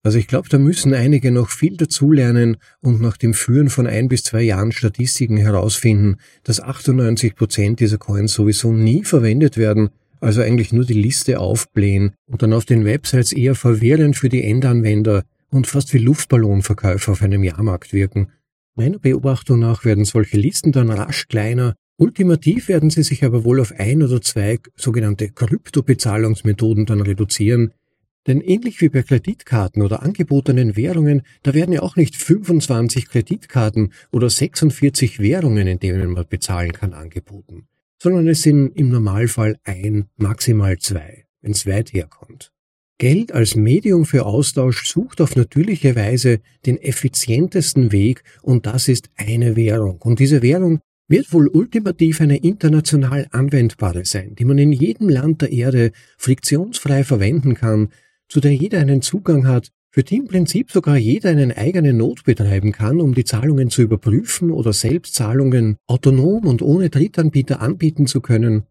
Also 0.05 0.19
ich 0.19 0.29
glaube, 0.29 0.49
da 0.49 0.57
müssen 0.57 0.95
einige 0.95 1.33
noch 1.33 1.51
viel 1.51 1.77
dazulernen 1.77 2.59
und 2.81 3.01
nach 3.01 3.17
dem 3.17 3.35
Führen 3.35 3.71
von 3.71 3.89
ein 3.89 4.07
bis 4.07 4.23
zwei 4.23 4.43
Jahren 4.43 4.71
Statistiken 4.71 5.37
herausfinden, 5.37 6.19
dass 6.45 6.61
98 6.61 7.35
Prozent 7.35 7.81
dieser 7.81 7.99
Coins 7.99 8.35
sowieso 8.35 8.73
nie 8.73 9.03
verwendet 9.03 9.57
werden, 9.57 9.91
also 10.21 10.43
eigentlich 10.43 10.73
nur 10.73 10.85
die 10.85 10.95
Liste 10.95 11.41
aufblähen 11.41 12.13
und 12.27 12.43
dann 12.43 12.53
auf 12.53 12.65
den 12.65 12.85
Websites 12.85 13.33
eher 13.33 13.55
verwirrend 13.55 14.17
für 14.17 14.29
die 14.29 14.45
Endanwender 14.45 15.25
und 15.51 15.67
fast 15.67 15.93
wie 15.95 15.99
Luftballonverkäufer 15.99 17.13
auf 17.13 17.23
einem 17.23 17.45
Jahrmarkt 17.45 17.93
wirken. 17.93 18.29
Meiner 18.75 18.99
Beobachtung 18.99 19.61
nach 19.61 19.85
werden 19.85 20.05
solche 20.05 20.37
Listen 20.37 20.73
dann 20.73 20.91
rasch 20.91 21.29
kleiner, 21.29 21.75
ultimativ 21.97 22.69
werden 22.69 22.91
sie 22.91 23.03
sich 23.03 23.25
aber 23.25 23.45
wohl 23.45 23.61
auf 23.61 23.73
ein 23.73 24.03
oder 24.03 24.21
zwei 24.21 24.59
sogenannte 24.75 25.31
Kryptobezahlungsmethoden 25.31 26.85
dann 26.85 27.01
reduzieren, 27.01 27.73
denn 28.27 28.41
ähnlich 28.41 28.81
wie 28.81 28.89
bei 28.89 29.03
Kreditkarten 29.03 29.83
oder 29.83 30.03
angebotenen 30.03 30.77
Währungen, 30.77 31.23
da 31.43 31.55
werden 31.55 31.73
ja 31.73 31.83
auch 31.83 31.97
nicht 31.97 32.17
25 32.17 33.09
Kreditkarten 33.09 33.93
oder 34.11 34.29
46 34.29 35.21
Währungen, 35.21 35.67
in 35.67 35.79
denen 35.79 36.11
man 36.11 36.27
bezahlen 36.29 36.73
kann, 36.73 36.93
angeboten, 36.93 37.69
sondern 38.03 38.29
es 38.29 38.43
sind 38.43 38.69
im 38.77 38.91
Normalfall 38.91 39.59
ein, 39.65 40.07
maximal 40.17 40.79
zwei, 40.79 41.25
wenn 41.41 41.53
es 41.53 41.67
weit 41.67 41.93
herkommt. 41.93 42.53
Geld 42.99 43.33
als 43.33 43.57
Medium 43.57 44.07
für 44.07 44.25
Austausch 44.25 44.87
sucht 44.87 45.21
auf 45.21 45.37
natürliche 45.37 45.97
Weise 45.97 46.41
den 46.65 46.79
effizientesten 46.79 47.93
Weg 47.93 48.23
und 48.41 48.65
das 48.65 48.89
ist 48.89 49.11
eine 49.17 49.55
Währung. 49.55 50.01
Und 50.01 50.19
diese 50.19 50.41
Währung 50.41 50.81
wird 51.09 51.33
wohl 51.33 51.49
ultimativ 51.49 52.21
eine 52.21 52.39
international 52.39 53.29
anwendbare 53.31 54.05
sein, 54.07 54.35
die 54.35 54.47
man 54.47 54.59
in 54.59 54.73
jedem 54.73 55.11
Land 55.11 55.43
der 55.43 55.53
Erde 55.53 55.93
friktionsfrei 56.17 57.05
verwenden 57.05 57.55
kann, 57.55 57.91
zu 58.29 58.41
der 58.41 58.55
jeder 58.55 58.81
einen 58.81 59.03
Zugang 59.03 59.47
hat, 59.47 59.71
für 59.97 60.05
die 60.05 60.17
im 60.17 60.29
Prinzip 60.29 60.71
sogar 60.71 60.99
jeder 60.99 61.31
einen 61.31 61.53
eigenen 61.53 61.97
Not 61.97 62.25
betreiben 62.25 62.71
kann, 62.71 63.01
um 63.01 63.15
die 63.15 63.25
Zahlungen 63.25 63.71
zu 63.71 63.81
überprüfen 63.81 64.51
oder 64.51 64.75
selbst 64.75 65.15
Zahlungen 65.15 65.79
autonom 65.87 66.47
und 66.47 66.61
ohne 66.61 66.91
Drittanbieter 66.91 67.63
anbieten 67.63 68.07
zu 68.07 68.21
können. 68.21 68.65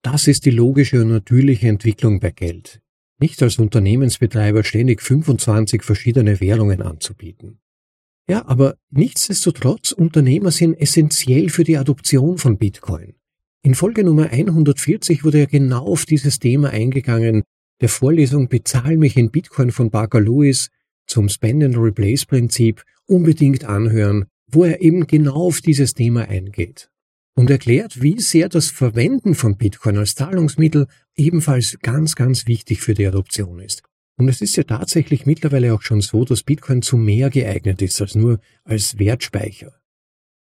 Das 0.00 0.26
ist 0.26 0.46
die 0.46 0.50
logische 0.50 1.02
und 1.02 1.08
natürliche 1.08 1.68
Entwicklung 1.68 2.18
bei 2.18 2.30
Geld. 2.30 2.80
Nicht 3.20 3.42
als 3.42 3.58
Unternehmensbetreiber 3.58 4.64
ständig 4.64 5.02
25 5.02 5.82
verschiedene 5.82 6.40
Währungen 6.40 6.80
anzubieten. 6.80 7.58
Ja, 8.26 8.46
aber 8.46 8.76
nichtsdestotrotz, 8.88 9.92
Unternehmer 9.92 10.50
sind 10.50 10.80
essentiell 10.80 11.50
für 11.50 11.64
die 11.64 11.76
Adoption 11.76 12.38
von 12.38 12.56
Bitcoin. 12.56 13.16
In 13.62 13.74
Folge 13.74 14.02
Nummer 14.02 14.30
140 14.30 15.24
wurde 15.24 15.40
ja 15.40 15.44
genau 15.44 15.84
auf 15.84 16.06
dieses 16.06 16.38
Thema 16.38 16.70
eingegangen, 16.70 17.42
der 17.80 17.88
Vorlesung 17.88 18.48
Bezahl 18.48 18.96
mich 18.96 19.16
in 19.16 19.30
Bitcoin 19.30 19.70
von 19.70 19.90
Barker 19.90 20.20
Lewis 20.20 20.70
zum 21.06 21.28
Spend 21.28 21.64
and 21.64 21.76
Replace 21.76 22.26
Prinzip 22.26 22.84
unbedingt 23.06 23.64
anhören, 23.64 24.26
wo 24.46 24.64
er 24.64 24.80
eben 24.80 25.06
genau 25.06 25.46
auf 25.46 25.60
dieses 25.60 25.94
Thema 25.94 26.28
eingeht 26.28 26.90
und 27.34 27.50
erklärt, 27.50 28.02
wie 28.02 28.20
sehr 28.20 28.48
das 28.48 28.70
Verwenden 28.70 29.34
von 29.34 29.56
Bitcoin 29.56 29.96
als 29.96 30.14
Zahlungsmittel 30.14 30.86
ebenfalls 31.16 31.78
ganz, 31.80 32.14
ganz 32.14 32.46
wichtig 32.46 32.80
für 32.80 32.94
die 32.94 33.06
Adoption 33.06 33.60
ist. 33.60 33.82
Und 34.16 34.28
es 34.28 34.42
ist 34.42 34.56
ja 34.56 34.64
tatsächlich 34.64 35.24
mittlerweile 35.24 35.72
auch 35.72 35.82
schon 35.82 36.02
so, 36.02 36.24
dass 36.24 36.42
Bitcoin 36.42 36.82
zu 36.82 36.98
mehr 36.98 37.30
geeignet 37.30 37.80
ist 37.80 38.00
als 38.00 38.14
nur 38.14 38.40
als 38.64 38.98
Wertspeicher. 38.98 39.72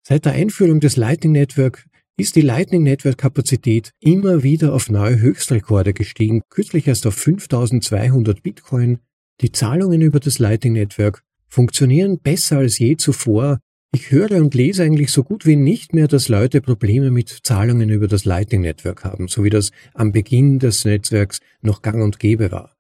Seit 0.05 0.25
der 0.25 0.34
Einführung 0.34 0.81
des 0.81 0.98
Lightning 0.98 1.31
Network 1.31 1.86
ist 2.20 2.36
die 2.36 2.42
Lightning 2.42 2.84
Network 2.84 3.18
Kapazität 3.18 3.94
immer 4.02 4.44
wieder 4.44 4.74
auf 4.74 4.90
neue 4.90 5.22
Höchstrekorde 5.22 5.94
gestiegen, 5.94 6.42
kürzlich 6.50 6.86
erst 6.86 7.08
auf 7.08 7.16
5200 7.16 8.44
Bitcoin. 8.44 9.00
Die 9.40 9.54
Zahlungen 9.54 10.02
über 10.02 10.20
das 10.20 10.38
Lightning 10.38 10.74
Network 10.74 11.24
funktionieren 11.48 12.20
besser 12.20 12.58
als 12.58 12.78
je 12.78 12.98
zuvor. 12.98 13.60
Ich 13.94 14.12
höre 14.12 14.34
und 14.34 14.54
lese 14.54 14.84
eigentlich 14.84 15.12
so 15.12 15.24
gut 15.24 15.46
wie 15.46 15.56
nicht 15.56 15.94
mehr, 15.94 16.10
dass 16.10 16.28
Leute 16.28 16.60
Probleme 16.60 17.10
mit 17.10 17.30
Zahlungen 17.44 17.90
über 17.90 18.10
das 18.10 18.26
Lightning 18.26 18.62
Network 18.62 19.06
haben, 19.06 19.30
so 19.30 19.46
wie 19.46 19.50
das 19.50 19.72
am 19.94 20.12
Beginn 20.12 20.60
des 20.60 20.84
Netzwerks 20.84 21.40
noch 21.62 21.82
gang 21.82 22.04
und 22.04 22.20
gäbe 22.20 22.52
war. 22.52 22.79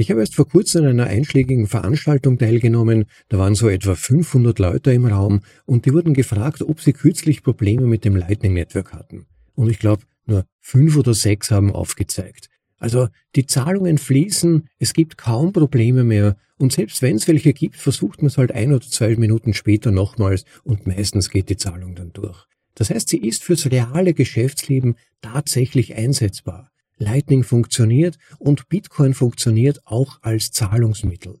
Ich 0.00 0.12
habe 0.12 0.20
erst 0.20 0.36
vor 0.36 0.48
kurzem 0.48 0.84
an 0.84 0.90
einer 0.90 1.08
einschlägigen 1.08 1.66
Veranstaltung 1.66 2.38
teilgenommen, 2.38 3.06
da 3.30 3.38
waren 3.38 3.56
so 3.56 3.68
etwa 3.68 3.96
500 3.96 4.56
Leute 4.60 4.92
im 4.92 5.06
Raum 5.06 5.40
und 5.66 5.86
die 5.86 5.92
wurden 5.92 6.14
gefragt, 6.14 6.62
ob 6.62 6.80
sie 6.80 6.92
kürzlich 6.92 7.42
Probleme 7.42 7.84
mit 7.84 8.04
dem 8.04 8.14
Lightning 8.14 8.52
Network 8.52 8.92
hatten. 8.92 9.26
Und 9.56 9.68
ich 9.68 9.80
glaube, 9.80 10.04
nur 10.24 10.46
fünf 10.60 10.96
oder 10.96 11.14
sechs 11.14 11.50
haben 11.50 11.72
aufgezeigt. 11.72 12.48
Also 12.78 13.08
die 13.34 13.46
Zahlungen 13.46 13.98
fließen, 13.98 14.68
es 14.78 14.92
gibt 14.92 15.18
kaum 15.18 15.52
Probleme 15.52 16.04
mehr 16.04 16.36
und 16.58 16.72
selbst 16.72 17.02
wenn 17.02 17.16
es 17.16 17.26
welche 17.26 17.52
gibt, 17.52 17.74
versucht 17.74 18.22
man 18.22 18.28
es 18.28 18.38
halt 18.38 18.52
ein 18.52 18.72
oder 18.72 18.86
zwei 18.86 19.16
Minuten 19.16 19.52
später 19.52 19.90
nochmals 19.90 20.44
und 20.62 20.86
meistens 20.86 21.28
geht 21.28 21.48
die 21.48 21.56
Zahlung 21.56 21.96
dann 21.96 22.12
durch. 22.12 22.46
Das 22.76 22.90
heißt, 22.90 23.08
sie 23.08 23.18
ist 23.18 23.42
fürs 23.42 23.68
reale 23.68 24.14
Geschäftsleben 24.14 24.94
tatsächlich 25.22 25.96
einsetzbar. 25.96 26.70
Lightning 26.98 27.42
funktioniert 27.42 28.18
und 28.38 28.68
Bitcoin 28.68 29.14
funktioniert 29.14 29.80
auch 29.86 30.18
als 30.22 30.50
Zahlungsmittel. 30.50 31.40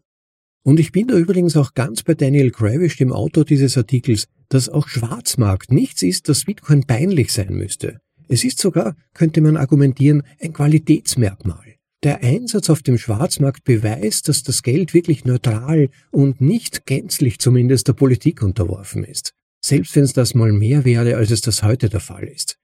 Und 0.62 0.80
ich 0.80 0.92
bin 0.92 1.08
da 1.08 1.16
übrigens 1.16 1.56
auch 1.56 1.74
ganz 1.74 2.02
bei 2.02 2.14
Daniel 2.14 2.50
Kravish, 2.50 2.96
dem 2.96 3.12
Autor 3.12 3.44
dieses 3.44 3.76
Artikels, 3.78 4.26
dass 4.48 4.68
auch 4.68 4.88
Schwarzmarkt 4.88 5.72
nichts 5.72 6.02
ist, 6.02 6.28
das 6.28 6.44
Bitcoin 6.44 6.84
peinlich 6.84 7.32
sein 7.32 7.54
müsste. 7.54 8.00
Es 8.28 8.44
ist 8.44 8.58
sogar, 8.58 8.94
könnte 9.14 9.40
man 9.40 9.56
argumentieren, 9.56 10.22
ein 10.40 10.52
Qualitätsmerkmal. 10.52 11.76
Der 12.04 12.22
Einsatz 12.22 12.70
auf 12.70 12.82
dem 12.82 12.98
Schwarzmarkt 12.98 13.64
beweist, 13.64 14.28
dass 14.28 14.42
das 14.42 14.62
Geld 14.62 14.94
wirklich 14.94 15.24
neutral 15.24 15.88
und 16.10 16.40
nicht 16.40 16.86
gänzlich 16.86 17.38
zumindest 17.38 17.88
der 17.88 17.94
Politik 17.94 18.42
unterworfen 18.42 19.02
ist. 19.02 19.32
Selbst 19.60 19.96
wenn 19.96 20.04
es 20.04 20.12
das 20.12 20.34
mal 20.34 20.52
mehr 20.52 20.84
wäre, 20.84 21.16
als 21.16 21.30
es 21.30 21.40
das 21.40 21.62
heute 21.62 21.88
der 21.88 22.00
Fall 22.00 22.24
ist. 22.24 22.58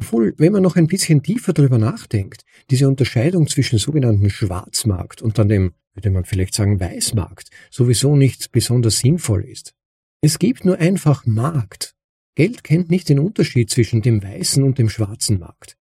Obwohl, 0.00 0.34
wenn 0.38 0.52
man 0.52 0.62
noch 0.62 0.76
ein 0.76 0.86
bisschen 0.86 1.22
tiefer 1.22 1.52
darüber 1.52 1.76
nachdenkt, 1.76 2.42
diese 2.70 2.88
Unterscheidung 2.88 3.46
zwischen 3.46 3.78
sogenannten 3.78 4.30
Schwarzmarkt 4.30 5.20
und 5.20 5.38
dann 5.38 5.48
dem, 5.48 5.74
würde 5.94 6.10
man 6.10 6.24
vielleicht 6.24 6.54
sagen, 6.54 6.80
Weißmarkt, 6.80 7.50
sowieso 7.70 8.16
nicht 8.16 8.50
besonders 8.50 8.98
sinnvoll 8.98 9.44
ist. 9.44 9.74
Es 10.22 10.38
gibt 10.38 10.64
nur 10.64 10.78
einfach 10.78 11.26
Markt. 11.26 11.94
Geld 12.34 12.64
kennt 12.64 12.90
nicht 12.90 13.10
den 13.10 13.18
Unterschied 13.18 13.68
zwischen 13.68 14.00
dem 14.00 14.22
weißen 14.22 14.62
und 14.62 14.78
dem 14.78 14.88
schwarzen 14.88 15.38
Markt. 15.38 15.76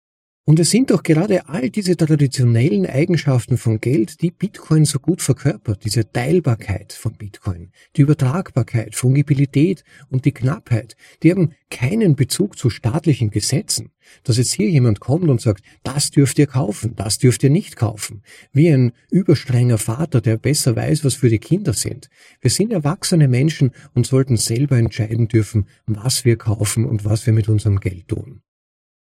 Und 0.48 0.58
es 0.58 0.70
sind 0.70 0.90
doch 0.90 1.02
gerade 1.02 1.46
all 1.50 1.68
diese 1.68 1.94
traditionellen 1.94 2.86
Eigenschaften 2.86 3.58
von 3.58 3.82
Geld, 3.82 4.22
die 4.22 4.30
Bitcoin 4.30 4.86
so 4.86 4.98
gut 4.98 5.20
verkörpert, 5.20 5.84
diese 5.84 6.10
Teilbarkeit 6.10 6.94
von 6.94 7.12
Bitcoin, 7.12 7.70
die 7.96 8.00
Übertragbarkeit, 8.00 8.94
Fungibilität 8.94 9.84
und 10.08 10.24
die 10.24 10.32
Knappheit, 10.32 10.96
die 11.22 11.32
haben 11.32 11.52
keinen 11.68 12.16
Bezug 12.16 12.56
zu 12.56 12.70
staatlichen 12.70 13.28
Gesetzen. 13.28 13.90
Dass 14.24 14.38
jetzt 14.38 14.54
hier 14.54 14.70
jemand 14.70 15.00
kommt 15.00 15.28
und 15.28 15.42
sagt, 15.42 15.62
das 15.82 16.10
dürft 16.12 16.38
ihr 16.38 16.46
kaufen, 16.46 16.96
das 16.96 17.18
dürft 17.18 17.42
ihr 17.42 17.50
nicht 17.50 17.76
kaufen, 17.76 18.22
wie 18.50 18.70
ein 18.70 18.92
überstrenger 19.10 19.76
Vater, 19.76 20.22
der 20.22 20.38
besser 20.38 20.74
weiß, 20.74 21.04
was 21.04 21.12
für 21.12 21.28
die 21.28 21.40
Kinder 21.40 21.74
sind. 21.74 22.08
Wir 22.40 22.50
sind 22.50 22.72
erwachsene 22.72 23.28
Menschen 23.28 23.72
und 23.92 24.06
sollten 24.06 24.38
selber 24.38 24.78
entscheiden 24.78 25.28
dürfen, 25.28 25.66
was 25.84 26.24
wir 26.24 26.38
kaufen 26.38 26.86
und 26.86 27.04
was 27.04 27.26
wir 27.26 27.34
mit 27.34 27.50
unserem 27.50 27.80
Geld 27.80 28.08
tun. 28.08 28.40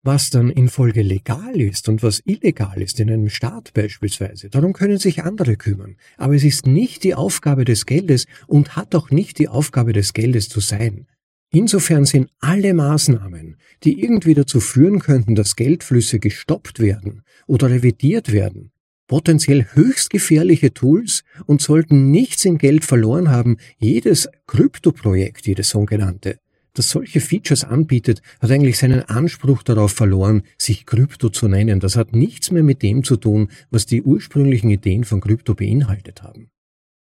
Was 0.03 0.29
dann 0.29 0.49
in 0.49 0.69
Folge 0.69 1.01
legal 1.01 1.59
ist 1.59 1.89
und 1.89 2.03
was 2.03 2.21
illegal 2.25 2.81
ist 2.81 2.99
in 2.99 3.09
einem 3.09 3.29
Staat 3.29 3.73
beispielsweise, 3.73 4.49
darum 4.49 4.73
können 4.73 4.99
sich 4.99 5.23
andere 5.23 5.57
kümmern. 5.57 5.97
Aber 6.17 6.35
es 6.35 6.43
ist 6.43 6.65
nicht 6.65 7.03
die 7.03 7.15
Aufgabe 7.15 7.65
des 7.65 7.85
Geldes 7.85 8.25
und 8.45 8.75
hat 8.75 8.95
auch 8.95 9.09
nicht 9.09 9.39
die 9.39 9.47
Aufgabe 9.47 9.93
des 9.93 10.13
Geldes 10.13 10.49
zu 10.49 10.59
sein. 10.59 11.07
Insofern 11.49 12.05
sind 12.05 12.29
alle 12.39 12.73
Maßnahmen, 12.73 13.57
die 13.83 14.01
irgendwie 14.01 14.33
dazu 14.33 14.59
führen 14.59 14.99
könnten, 14.99 15.33
dass 15.33 15.55
Geldflüsse 15.55 16.19
gestoppt 16.19 16.79
werden 16.79 17.23
oder 17.47 17.69
revidiert 17.69 18.31
werden, 18.31 18.71
potenziell 19.07 19.65
höchst 19.73 20.09
gefährliche 20.09 20.73
Tools 20.73 21.23
und 21.45 21.61
sollten 21.61 22.11
nichts 22.11 22.43
in 22.43 22.57
Geld 22.57 22.83
verloren 22.83 23.29
haben. 23.29 23.57
Jedes 23.77 24.27
Kryptoprojekt, 24.45 25.47
jedes 25.47 25.69
sogenannte, 25.69 26.39
das 26.77 26.89
solche 26.89 27.21
Features 27.21 27.63
anbietet, 27.63 28.21
hat 28.39 28.51
eigentlich 28.51 28.77
seinen 28.77 29.01
Anspruch 29.01 29.63
darauf 29.63 29.91
verloren, 29.91 30.43
sich 30.57 30.85
Krypto 30.85 31.29
zu 31.29 31.47
nennen. 31.47 31.79
Das 31.79 31.95
hat 31.95 32.13
nichts 32.13 32.51
mehr 32.51 32.63
mit 32.63 32.83
dem 32.83 33.03
zu 33.03 33.17
tun, 33.17 33.49
was 33.71 33.85
die 33.85 34.03
ursprünglichen 34.03 34.69
Ideen 34.69 35.03
von 35.03 35.21
Krypto 35.21 35.55
beinhaltet 35.55 36.21
haben. 36.21 36.49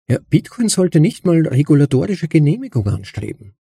Ja, 0.09 0.19
Bitcoin 0.31 0.69
sollte 0.69 0.99
nicht 0.99 1.27
mal 1.27 1.47
regulatorische 1.47 2.27
Genehmigung 2.27 2.87
anstreben. 2.89 3.55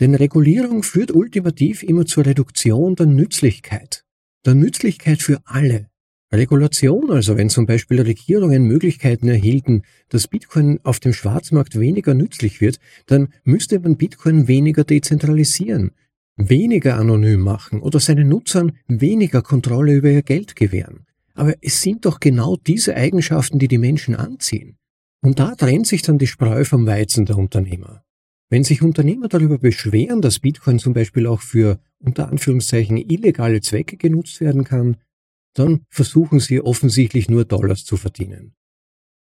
Denn 0.00 0.14
Regulierung 0.14 0.82
führt 0.82 1.12
ultimativ 1.12 1.82
immer 1.82 2.06
zur 2.06 2.26
Reduktion 2.26 2.96
der 2.96 3.06
Nützlichkeit. 3.06 4.04
Der 4.44 4.54
Nützlichkeit 4.54 5.22
für 5.22 5.42
alle. 5.44 5.91
Regulation, 6.32 7.10
also 7.10 7.36
wenn 7.36 7.50
zum 7.50 7.66
Beispiel 7.66 8.00
Regierungen 8.00 8.64
Möglichkeiten 8.64 9.28
erhielten, 9.28 9.82
dass 10.08 10.28
Bitcoin 10.28 10.80
auf 10.82 10.98
dem 10.98 11.12
Schwarzmarkt 11.12 11.78
weniger 11.78 12.14
nützlich 12.14 12.60
wird, 12.60 12.78
dann 13.06 13.28
müsste 13.44 13.78
man 13.80 13.96
Bitcoin 13.96 14.48
weniger 14.48 14.84
dezentralisieren, 14.84 15.92
weniger 16.36 16.96
anonym 16.96 17.40
machen 17.40 17.80
oder 17.80 18.00
seinen 18.00 18.28
Nutzern 18.28 18.72
weniger 18.88 19.42
Kontrolle 19.42 19.94
über 19.94 20.10
ihr 20.10 20.22
Geld 20.22 20.56
gewähren. 20.56 21.06
Aber 21.34 21.54
es 21.60 21.82
sind 21.82 22.06
doch 22.06 22.20
genau 22.20 22.56
diese 22.56 22.96
Eigenschaften, 22.96 23.58
die 23.58 23.68
die 23.68 23.78
Menschen 23.78 24.14
anziehen. 24.14 24.76
Und 25.22 25.38
da 25.38 25.54
trennt 25.54 25.86
sich 25.86 26.02
dann 26.02 26.18
die 26.18 26.26
Spreu 26.26 26.64
vom 26.64 26.86
Weizen 26.86 27.26
der 27.26 27.38
Unternehmer. 27.38 28.02
Wenn 28.50 28.64
sich 28.64 28.82
Unternehmer 28.82 29.28
darüber 29.28 29.58
beschweren, 29.58 30.20
dass 30.20 30.40
Bitcoin 30.40 30.78
zum 30.78 30.92
Beispiel 30.92 31.26
auch 31.26 31.40
für 31.40 31.78
unter 32.00 32.28
Anführungszeichen 32.28 32.98
illegale 32.98 33.60
Zwecke 33.60 33.96
genutzt 33.96 34.40
werden 34.40 34.64
kann, 34.64 34.96
dann 35.54 35.84
versuchen 35.88 36.40
sie 36.40 36.60
offensichtlich 36.60 37.28
nur 37.28 37.44
Dollars 37.44 37.84
zu 37.84 37.96
verdienen. 37.96 38.54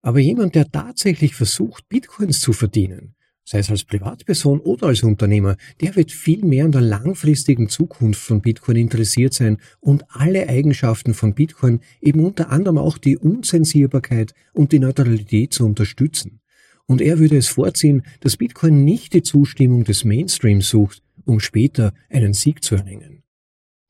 Aber 0.03 0.19
jemand, 0.19 0.55
der 0.55 0.71
tatsächlich 0.71 1.35
versucht, 1.35 1.89
Bitcoins 1.89 2.41
zu 2.41 2.53
verdienen, 2.53 3.15
sei 3.45 3.59
es 3.59 3.71
als 3.71 3.85
Privatperson 3.85 4.61
oder 4.61 4.89
als 4.89 5.03
Unternehmer, 5.03 5.57
der 5.81 5.97
wird 5.97 6.13
viel 6.13 6.45
mehr 6.45 6.65
an 6.65 6.73
der 6.73 6.81
langfristigen 6.81 7.69
Zukunft 7.69 8.21
von 8.21 8.41
Bitcoin 8.41 8.77
interessiert 8.77 9.35
sein 9.35 9.59
und 9.81 10.05
alle 10.09 10.49
Eigenschaften 10.49 11.15
von 11.15 11.35
Bitcoin, 11.35 11.81
eben 12.01 12.25
unter 12.25 12.51
anderem 12.51 12.79
auch 12.79 12.99
die 12.99 13.19
Unzensierbarkeit 13.19 14.35
und 14.53 14.73
die 14.73 14.79
Neutralität 14.79 15.53
zu 15.53 15.67
unterstützen. 15.67 16.41
Und 16.87 17.01
er 17.01 17.19
würde 17.19 17.37
es 17.37 17.49
vorziehen, 17.49 18.03
dass 18.21 18.37
Bitcoin 18.37 18.85
nicht 18.85 19.15
die 19.15 19.23
Zustimmung 19.23 19.85
des 19.85 20.05
Mainstreams 20.05 20.69
sucht, 20.69 21.03
um 21.25 21.41
später 21.41 21.95
einen 22.11 22.35
Sieg 22.35 22.63
zu 22.63 22.75
erringen. 22.75 23.24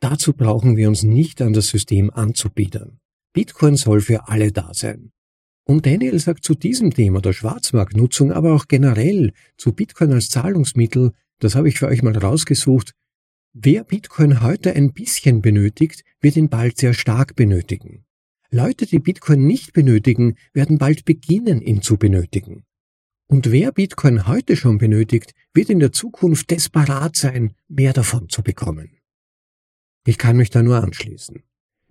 Dazu 0.04 0.34
brauchen 0.34 0.76
wir 0.76 0.90
uns 0.90 1.02
nicht 1.02 1.40
an 1.40 1.54
das 1.54 1.68
System 1.68 2.10
anzubiedern. 2.10 2.98
Bitcoin 3.32 3.76
soll 3.76 4.02
für 4.02 4.28
alle 4.28 4.52
da 4.52 4.74
sein. 4.74 5.12
Und 5.66 5.86
Daniel 5.86 6.18
sagt 6.18 6.44
zu 6.44 6.54
diesem 6.54 6.92
Thema 6.92 7.22
der 7.22 7.32
Schwarzmarktnutzung, 7.32 8.30
aber 8.30 8.52
auch 8.52 8.68
generell 8.68 9.32
zu 9.56 9.72
Bitcoin 9.72 10.12
als 10.12 10.28
Zahlungsmittel, 10.28 11.12
das 11.38 11.54
habe 11.54 11.70
ich 11.70 11.78
für 11.78 11.86
euch 11.86 12.02
mal 12.02 12.14
rausgesucht, 12.14 12.92
wer 13.54 13.82
Bitcoin 13.82 14.42
heute 14.42 14.74
ein 14.74 14.92
bisschen 14.92 15.40
benötigt, 15.40 16.04
wird 16.20 16.36
ihn 16.36 16.50
bald 16.50 16.76
sehr 16.76 16.92
stark 16.92 17.34
benötigen. 17.34 18.04
Leute, 18.50 18.84
die 18.84 18.98
Bitcoin 18.98 19.46
nicht 19.46 19.72
benötigen, 19.72 20.34
werden 20.52 20.76
bald 20.76 21.06
beginnen, 21.06 21.62
ihn 21.62 21.80
zu 21.80 21.96
benötigen. 21.96 22.64
Und 23.26 23.50
wer 23.50 23.72
Bitcoin 23.72 24.26
heute 24.26 24.54
schon 24.56 24.76
benötigt, 24.76 25.32
wird 25.54 25.70
in 25.70 25.78
der 25.78 25.92
Zukunft 25.92 26.50
desperat 26.50 27.16
sein, 27.16 27.54
mehr 27.68 27.94
davon 27.94 28.28
zu 28.28 28.42
bekommen. 28.42 28.93
Ich 30.06 30.18
kann 30.18 30.36
mich 30.36 30.50
da 30.50 30.62
nur 30.62 30.82
anschließen. 30.82 31.42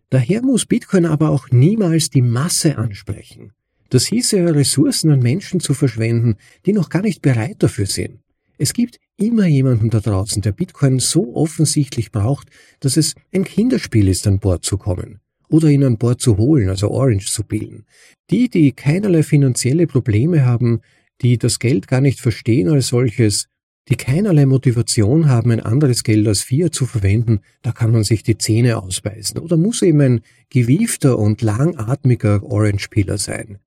Daher 0.09 0.43
muss 0.43 0.65
Bitcoin 0.65 1.05
aber 1.05 1.29
auch 1.29 1.49
niemals 1.49 2.09
die 2.09 2.21
Masse 2.21 2.77
ansprechen. 2.77 3.51
Das 3.89 4.05
hieße 4.05 4.37
ja 4.37 4.45
Ressourcen 4.45 5.11
an 5.11 5.19
Menschen 5.19 5.59
zu 5.59 5.73
verschwenden, 5.73 6.35
die 6.65 6.73
noch 6.73 6.89
gar 6.89 7.01
nicht 7.01 7.21
bereit 7.21 7.57
dafür 7.59 7.85
sind. 7.85 8.19
Es 8.57 8.73
gibt 8.73 8.99
immer 9.17 9.47
jemanden 9.47 9.89
da 9.89 9.99
draußen, 9.99 10.41
der 10.41 10.51
Bitcoin 10.51 10.99
so 10.99 11.35
offensichtlich 11.35 12.11
braucht, 12.11 12.49
dass 12.79 12.97
es 12.97 13.15
ein 13.33 13.43
Kinderspiel 13.43 14.07
ist, 14.07 14.27
an 14.27 14.39
Bord 14.39 14.63
zu 14.63 14.77
kommen 14.77 15.19
oder 15.49 15.69
ihn 15.69 15.83
an 15.83 15.97
Bord 15.97 16.21
zu 16.21 16.37
holen, 16.37 16.69
also 16.69 16.89
Orange 16.89 17.31
zu 17.31 17.43
bilden. 17.43 17.85
Die, 18.31 18.49
die 18.49 18.71
keinerlei 18.71 19.21
finanzielle 19.21 19.85
Probleme 19.85 20.45
haben, 20.45 20.81
die 21.21 21.37
das 21.37 21.59
Geld 21.59 21.87
gar 21.87 22.01
nicht 22.01 22.19
verstehen 22.19 22.69
als 22.69 22.87
solches, 22.87 23.47
die 23.89 23.95
keinerlei 23.95 24.45
Motivation 24.45 25.27
haben, 25.27 25.51
ein 25.51 25.59
anderes 25.59 26.03
Geld 26.03 26.27
als 26.27 26.41
Fiat 26.41 26.73
zu 26.73 26.85
verwenden, 26.85 27.41
da 27.61 27.71
kann 27.71 27.91
man 27.91 28.03
sich 28.03 28.23
die 28.23 28.37
Zähne 28.37 28.81
ausbeißen 28.81 29.39
oder 29.39 29.57
muss 29.57 29.81
eben 29.81 30.01
ein 30.01 30.21
gewiefter 30.49 31.19
und 31.19 31.41
langatmiger 31.41 32.43
Orange-Piller 32.43 33.17
sein. 33.17 33.59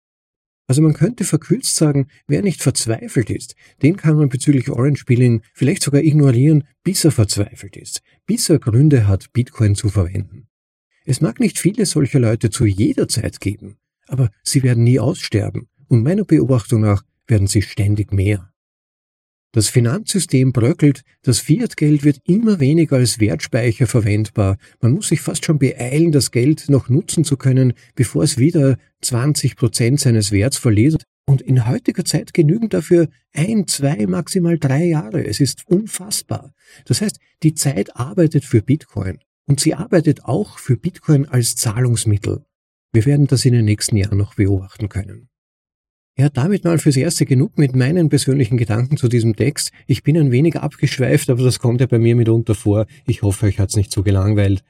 Also 0.69 0.83
man 0.83 0.95
könnte 0.95 1.25
verkürzt 1.25 1.77
sagen, 1.77 2.09
wer 2.27 2.43
nicht 2.43 2.63
verzweifelt 2.63 3.31
ist, 3.31 3.55
den 3.83 3.97
kann 3.97 4.17
man 4.17 4.29
bezüglich 4.29 4.69
Orange 4.69 5.05
Billing 5.05 5.43
vielleicht 5.55 5.83
sogar 5.83 6.03
ignorieren, 6.03 6.65
bis 6.83 7.05
er 7.05 7.13
verzweifelt 7.13 7.77
ist, 7.77 8.03
bis 8.27 8.49
er 8.49 8.59
Gründe 8.59 9.07
hat, 9.07 9.33
Bitcoin 9.33 9.77
zu 9.77 9.89
verwenden. 9.91 10.49
Es 11.05 11.21
mag 11.21 11.39
nicht 11.39 11.59
viele 11.59 11.87
solcher 11.87 12.19
Leute 12.19 12.51
zu 12.51 12.67
jeder 12.67 13.07
Zeit 13.07 13.41
geben, 13.41 13.77
aber 14.09 14.31
sie 14.43 14.65
werden 14.65 14.83
nie 14.83 14.99
aussterben 14.99 15.69
und 15.87 16.03
meiner 16.03 16.25
Beobachtung 16.25 16.81
nach 16.81 17.05
werden 17.29 17.47
sie 17.47 17.63
ständig 17.63 18.13
mehr. 18.13 18.53
Das 19.53 19.69
Finanzsystem 19.69 20.53
bröckelt, 20.53 21.03
das 21.23 21.41
Fiatgeld 21.41 22.05
wird 22.05 22.21
immer 22.25 22.61
weniger 22.61 22.97
als 22.97 23.21
Wertspeicher 23.21 23.87
verwendbar. 23.87 24.59
Man 24.81 24.93
muss 24.93 25.09
sich 25.09 25.21
fast 25.21 25.45
schon 25.45 25.59
beeilen, 25.59 26.13
das 26.13 26.31
Geld 26.31 26.69
noch 26.69 26.89
nutzen 26.89 27.25
zu 27.25 27.37
können, 27.37 27.73
bevor 27.95 28.23
es 28.23 28.37
wieder 28.37 28.77
20 29.01 29.57
Prozent 29.57 30.01
seines 30.01 30.31
Werts 30.31 30.59
verliert. 30.59 31.05
Und 31.29 31.43
in 31.43 31.67
heutiger 31.67 32.05
Zeit 32.05 32.35
genügen 32.35 32.69
dafür 32.69 33.09
ein, 33.33 33.67
zwei, 33.67 34.07
maximal 34.07 34.59
drei 34.59 34.85
Jahre. 34.85 35.27
Es 35.27 35.41
ist 35.41 35.63
unfassbar. 35.67 36.53
Das 36.85 37.01
heißt, 37.01 37.19
die 37.43 37.55
Zeit 37.55 37.97
arbeitet 37.97 38.45
für 38.45 38.63
Bitcoin. 38.63 39.19
Und 39.49 39.61
sie 39.61 39.75
arbeitet 39.75 40.25
auch 40.25 40.59
für 40.59 40.77
Bitcoin 40.77 41.27
als 41.27 41.57
Zahlungsmittel. 41.57 42.45
Wir 42.93 43.07
werden 43.07 43.27
das 43.27 43.45
in 43.45 43.53
den 43.53 43.65
nächsten 43.65 43.97
Jahren 43.97 44.19
noch 44.19 44.35
beobachten 44.35 44.89
können. 44.89 45.29
Ja, 46.19 46.31
damit 46.31 46.65
mal 46.65 46.79
fürs 46.79 46.97
Erste 46.97 47.27
genug 47.27 47.59
mit 47.59 47.77
meinen 47.77 48.09
persönlichen 48.09 48.57
Gedanken 48.57 48.97
zu 48.97 49.07
diesem 49.07 49.37
Text. 49.37 49.71
Ich 49.87 50.03
bin 50.03 50.17
ein 50.17 50.31
wenig 50.31 50.57
abgeschweift, 50.57 51.29
aber 51.29 51.43
das 51.45 51.59
kommt 51.59 51.83
ja 51.83 51.87
bei 51.87 51.99
mir 51.99 52.17
mitunter 52.17 52.55
vor. 52.55 52.87
Ich 53.07 53.21
hoffe, 53.21 53.47
euch 53.47 53.59
hat's 53.61 53.77
nicht 53.77 53.93
so 53.93 54.03
gelangweilt. 54.03 54.63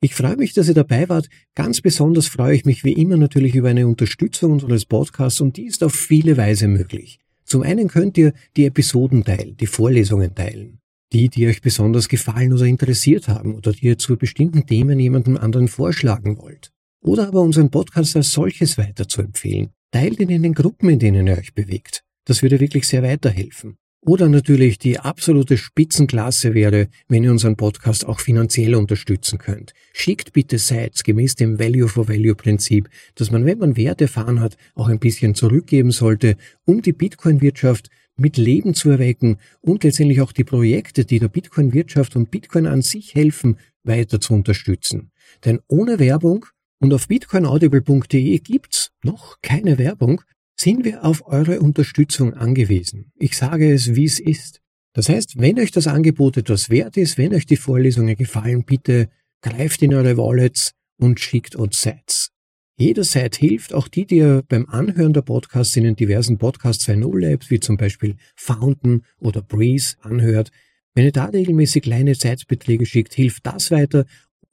Ich 0.00 0.16
freue 0.16 0.36
mich, 0.36 0.54
dass 0.54 0.66
ihr 0.66 0.74
dabei 0.74 1.08
wart. 1.08 1.28
Ganz 1.54 1.80
besonders 1.80 2.26
freue 2.26 2.56
ich 2.56 2.64
mich 2.64 2.82
wie 2.82 2.94
immer 2.94 3.16
natürlich 3.16 3.54
über 3.54 3.68
eine 3.68 3.86
Unterstützung 3.86 4.52
unseres 4.52 4.86
Podcasts 4.86 5.40
und 5.40 5.56
die 5.56 5.66
ist 5.66 5.84
auf 5.84 5.94
viele 5.94 6.36
Weise 6.36 6.66
möglich. 6.66 7.20
Zum 7.44 7.62
einen 7.62 7.86
könnt 7.86 8.18
ihr 8.18 8.32
die 8.56 8.66
Episoden 8.66 9.24
teilen, 9.24 9.56
die 9.56 9.66
Vorlesungen 9.66 10.34
teilen. 10.34 10.80
Die, 11.12 11.28
die 11.28 11.46
euch 11.46 11.62
besonders 11.62 12.08
gefallen 12.08 12.52
oder 12.52 12.66
interessiert 12.66 13.28
haben 13.28 13.54
oder 13.54 13.72
die 13.72 13.86
ihr 13.86 13.98
zu 13.98 14.16
bestimmten 14.16 14.66
Themen 14.66 14.98
jemandem 14.98 15.36
anderen 15.36 15.68
vorschlagen 15.68 16.38
wollt. 16.38 16.72
Oder 17.00 17.28
aber 17.28 17.40
unseren 17.40 17.70
Podcast 17.70 18.16
als 18.16 18.32
solches 18.32 18.76
weiter 18.78 19.08
zu 19.08 19.22
empfehlen. 19.22 19.70
Teilt 19.90 20.20
ihn 20.20 20.28
in 20.28 20.42
den 20.42 20.54
Gruppen, 20.54 20.90
in 20.90 20.98
denen 20.98 21.26
ihr 21.26 21.38
euch 21.38 21.54
bewegt. 21.54 22.04
Das 22.24 22.42
würde 22.42 22.60
wirklich 22.60 22.86
sehr 22.86 23.02
weiterhelfen. 23.02 23.78
Oder 24.00 24.28
natürlich 24.28 24.78
die 24.78 24.98
absolute 24.98 25.56
Spitzenklasse 25.56 26.54
wäre, 26.54 26.88
wenn 27.08 27.24
ihr 27.24 27.30
unseren 27.30 27.56
Podcast 27.56 28.06
auch 28.06 28.20
finanziell 28.20 28.74
unterstützen 28.74 29.38
könnt. 29.38 29.72
Schickt 29.92 30.32
bitte 30.32 30.58
Sites 30.58 31.02
gemäß 31.02 31.34
dem 31.34 31.58
Value 31.58 31.88
for 31.88 32.08
Value 32.08 32.34
Prinzip, 32.34 32.88
dass 33.16 33.30
man, 33.30 33.44
wenn 33.44 33.58
man 33.58 33.76
Wert 33.76 34.00
erfahren 34.00 34.40
hat, 34.40 34.56
auch 34.74 34.88
ein 34.88 35.00
bisschen 35.00 35.34
zurückgeben 35.34 35.90
sollte, 35.90 36.36
um 36.64 36.80
die 36.80 36.92
Bitcoin-Wirtschaft 36.92 37.90
mit 38.16 38.36
Leben 38.36 38.74
zu 38.74 38.90
erwecken 38.90 39.38
und 39.60 39.84
letztendlich 39.84 40.20
auch 40.20 40.32
die 40.32 40.44
Projekte, 40.44 41.04
die 41.04 41.18
der 41.18 41.28
Bitcoin-Wirtschaft 41.28 42.14
und 42.14 42.30
Bitcoin 42.30 42.66
an 42.66 42.82
sich 42.82 43.14
helfen, 43.14 43.56
weiter 43.84 44.20
zu 44.20 44.34
unterstützen. 44.34 45.10
Denn 45.44 45.60
ohne 45.66 45.98
Werbung 45.98 46.46
und 46.80 46.92
auf 46.92 47.08
bitcoinaudible.de 47.08 48.38
gibt's 48.38 48.90
noch 49.02 49.36
keine 49.42 49.78
Werbung, 49.78 50.22
sind 50.56 50.84
wir 50.84 51.04
auf 51.04 51.26
eure 51.26 51.60
Unterstützung 51.60 52.34
angewiesen. 52.34 53.12
Ich 53.16 53.36
sage 53.36 53.72
es, 53.72 53.94
wie 53.94 54.04
es 54.04 54.18
ist. 54.20 54.60
Das 54.92 55.08
heißt, 55.08 55.38
wenn 55.38 55.58
euch 55.60 55.70
das 55.70 55.86
Angebot 55.86 56.36
etwas 56.36 56.70
wert 56.70 56.96
ist, 56.96 57.18
wenn 57.18 57.34
euch 57.34 57.46
die 57.46 57.56
Vorlesungen 57.56 58.16
gefallen, 58.16 58.64
bitte 58.64 59.08
greift 59.42 59.82
in 59.82 59.94
eure 59.94 60.16
Wallets 60.16 60.72
und 60.98 61.20
schickt 61.20 61.54
uns 61.54 61.80
Sets. 61.80 62.30
Jeder 62.76 63.04
Set 63.04 63.36
hilft, 63.36 63.74
auch 63.74 63.88
die, 63.88 64.06
die 64.06 64.18
ihr 64.18 64.44
beim 64.48 64.66
Anhören 64.66 65.12
der 65.12 65.22
Podcasts 65.22 65.76
in 65.76 65.84
den 65.84 65.96
diversen 65.96 66.38
Podcast 66.38 66.82
2.0 66.82 67.20
Labs, 67.20 67.50
wie 67.50 67.60
zum 67.60 67.76
Beispiel 67.76 68.16
Fountain 68.36 69.02
oder 69.18 69.42
Breeze, 69.42 69.96
anhört. 70.00 70.50
Wenn 70.94 71.04
ihr 71.04 71.12
da 71.12 71.26
regelmäßig 71.26 71.82
kleine 71.82 72.16
Zeitbeträge 72.16 72.86
schickt, 72.86 73.14
hilft 73.14 73.46
das 73.46 73.70
weiter 73.70 74.04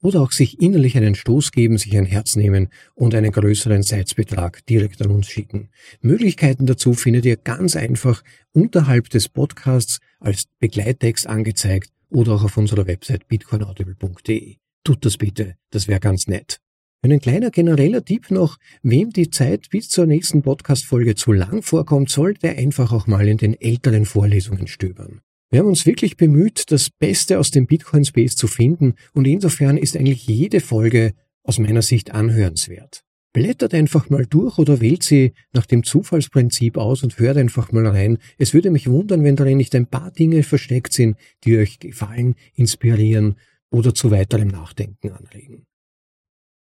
oder 0.06 0.22
auch 0.22 0.30
sich 0.30 0.62
innerlich 0.62 0.96
einen 0.96 1.16
Stoß 1.16 1.50
geben, 1.50 1.78
sich 1.78 1.96
ein 1.98 2.06
Herz 2.06 2.36
nehmen 2.36 2.68
und 2.94 3.12
einen 3.12 3.32
größeren 3.32 3.82
Seitsbetrag 3.82 4.64
direkt 4.66 5.02
an 5.02 5.10
uns 5.10 5.26
schicken. 5.26 5.68
Möglichkeiten 6.00 6.64
dazu 6.64 6.94
findet 6.94 7.24
ihr 7.24 7.36
ganz 7.36 7.74
einfach 7.74 8.22
unterhalb 8.52 9.10
des 9.10 9.28
Podcasts 9.28 9.98
als 10.20 10.44
Begleittext 10.60 11.26
angezeigt 11.26 11.90
oder 12.08 12.34
auch 12.34 12.44
auf 12.44 12.56
unserer 12.56 12.86
Website 12.86 13.26
bitcoinaudible.de. 13.26 14.58
Tut 14.84 15.04
das 15.04 15.16
bitte, 15.16 15.56
das 15.70 15.88
wäre 15.88 15.98
ganz 15.98 16.28
nett. 16.28 16.60
ein 17.02 17.18
kleiner 17.18 17.50
genereller 17.50 18.04
Tipp 18.04 18.30
noch, 18.30 18.58
wem 18.84 19.10
die 19.10 19.30
Zeit 19.30 19.70
bis 19.70 19.88
zur 19.88 20.06
nächsten 20.06 20.42
Podcast-Folge 20.42 21.16
zu 21.16 21.32
lang 21.32 21.62
vorkommt, 21.62 22.10
sollte 22.10 22.50
einfach 22.50 22.92
auch 22.92 23.08
mal 23.08 23.26
in 23.26 23.38
den 23.38 23.60
älteren 23.60 24.04
Vorlesungen 24.04 24.68
stöbern. 24.68 25.20
Wir 25.50 25.60
haben 25.60 25.68
uns 25.68 25.86
wirklich 25.86 26.16
bemüht, 26.16 26.70
das 26.72 26.90
Beste 26.90 27.38
aus 27.38 27.50
dem 27.50 27.66
Bitcoin 27.66 28.04
Space 28.04 28.34
zu 28.34 28.48
finden 28.48 28.94
und 29.12 29.26
insofern 29.26 29.76
ist 29.76 29.96
eigentlich 29.96 30.26
jede 30.26 30.60
Folge 30.60 31.14
aus 31.44 31.58
meiner 31.58 31.82
Sicht 31.82 32.10
anhörenswert. 32.10 33.02
Blättert 33.32 33.74
einfach 33.74 34.08
mal 34.08 34.26
durch 34.26 34.58
oder 34.58 34.80
wählt 34.80 35.02
sie 35.02 35.34
nach 35.52 35.66
dem 35.66 35.84
Zufallsprinzip 35.84 36.78
aus 36.78 37.02
und 37.02 37.18
hört 37.18 37.36
einfach 37.36 37.70
mal 37.70 37.86
rein. 37.86 38.18
Es 38.38 38.54
würde 38.54 38.70
mich 38.70 38.88
wundern, 38.88 39.24
wenn 39.24 39.36
darin 39.36 39.58
nicht 39.58 39.74
ein 39.74 39.86
paar 39.86 40.10
Dinge 40.10 40.42
versteckt 40.42 40.94
sind, 40.94 41.16
die 41.44 41.58
euch 41.58 41.78
gefallen, 41.78 42.34
inspirieren 42.54 43.36
oder 43.70 43.94
zu 43.94 44.10
weiterem 44.10 44.48
Nachdenken 44.48 45.10
anregen. 45.12 45.66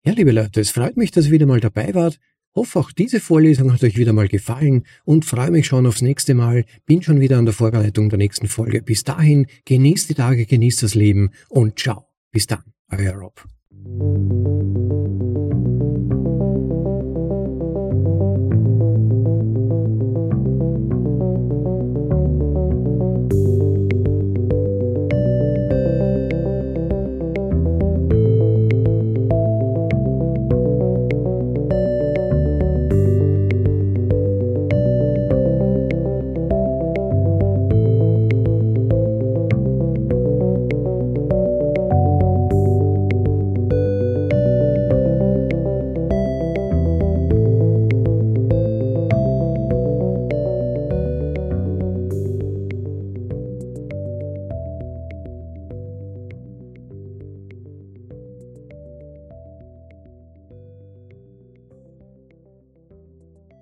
Ja, 0.05 0.13
liebe 0.13 0.31
Leute, 0.31 0.59
es 0.59 0.71
freut 0.71 0.97
mich, 0.97 1.11
dass 1.11 1.27
ihr 1.27 1.31
wieder 1.31 1.45
mal 1.45 1.61
dabei 1.61 1.93
wart. 1.93 2.19
Hoffe 2.55 2.79
auch 2.79 2.91
diese 2.91 3.19
Vorlesung 3.19 3.73
hat 3.73 3.83
euch 3.83 3.97
wieder 3.97 4.13
mal 4.13 4.27
gefallen 4.27 4.83
und 5.05 5.25
freue 5.25 5.51
mich 5.51 5.65
schon 5.65 5.87
aufs 5.87 6.01
nächste 6.01 6.35
Mal. 6.35 6.65
Bin 6.85 7.01
schon 7.01 7.19
wieder 7.19 7.37
an 7.37 7.45
der 7.45 7.53
Vorbereitung 7.53 8.09
der 8.09 8.19
nächsten 8.19 8.47
Folge. 8.47 8.81
Bis 8.83 9.03
dahin, 9.03 9.47
genießt 9.65 10.09
die 10.09 10.15
Tage, 10.15 10.45
genießt 10.45 10.83
das 10.83 10.93
Leben 10.93 11.31
und 11.49 11.79
ciao. 11.79 12.05
Bis 12.31 12.45
dann, 12.47 12.63
euer 12.91 13.13
Rob. 13.13 13.43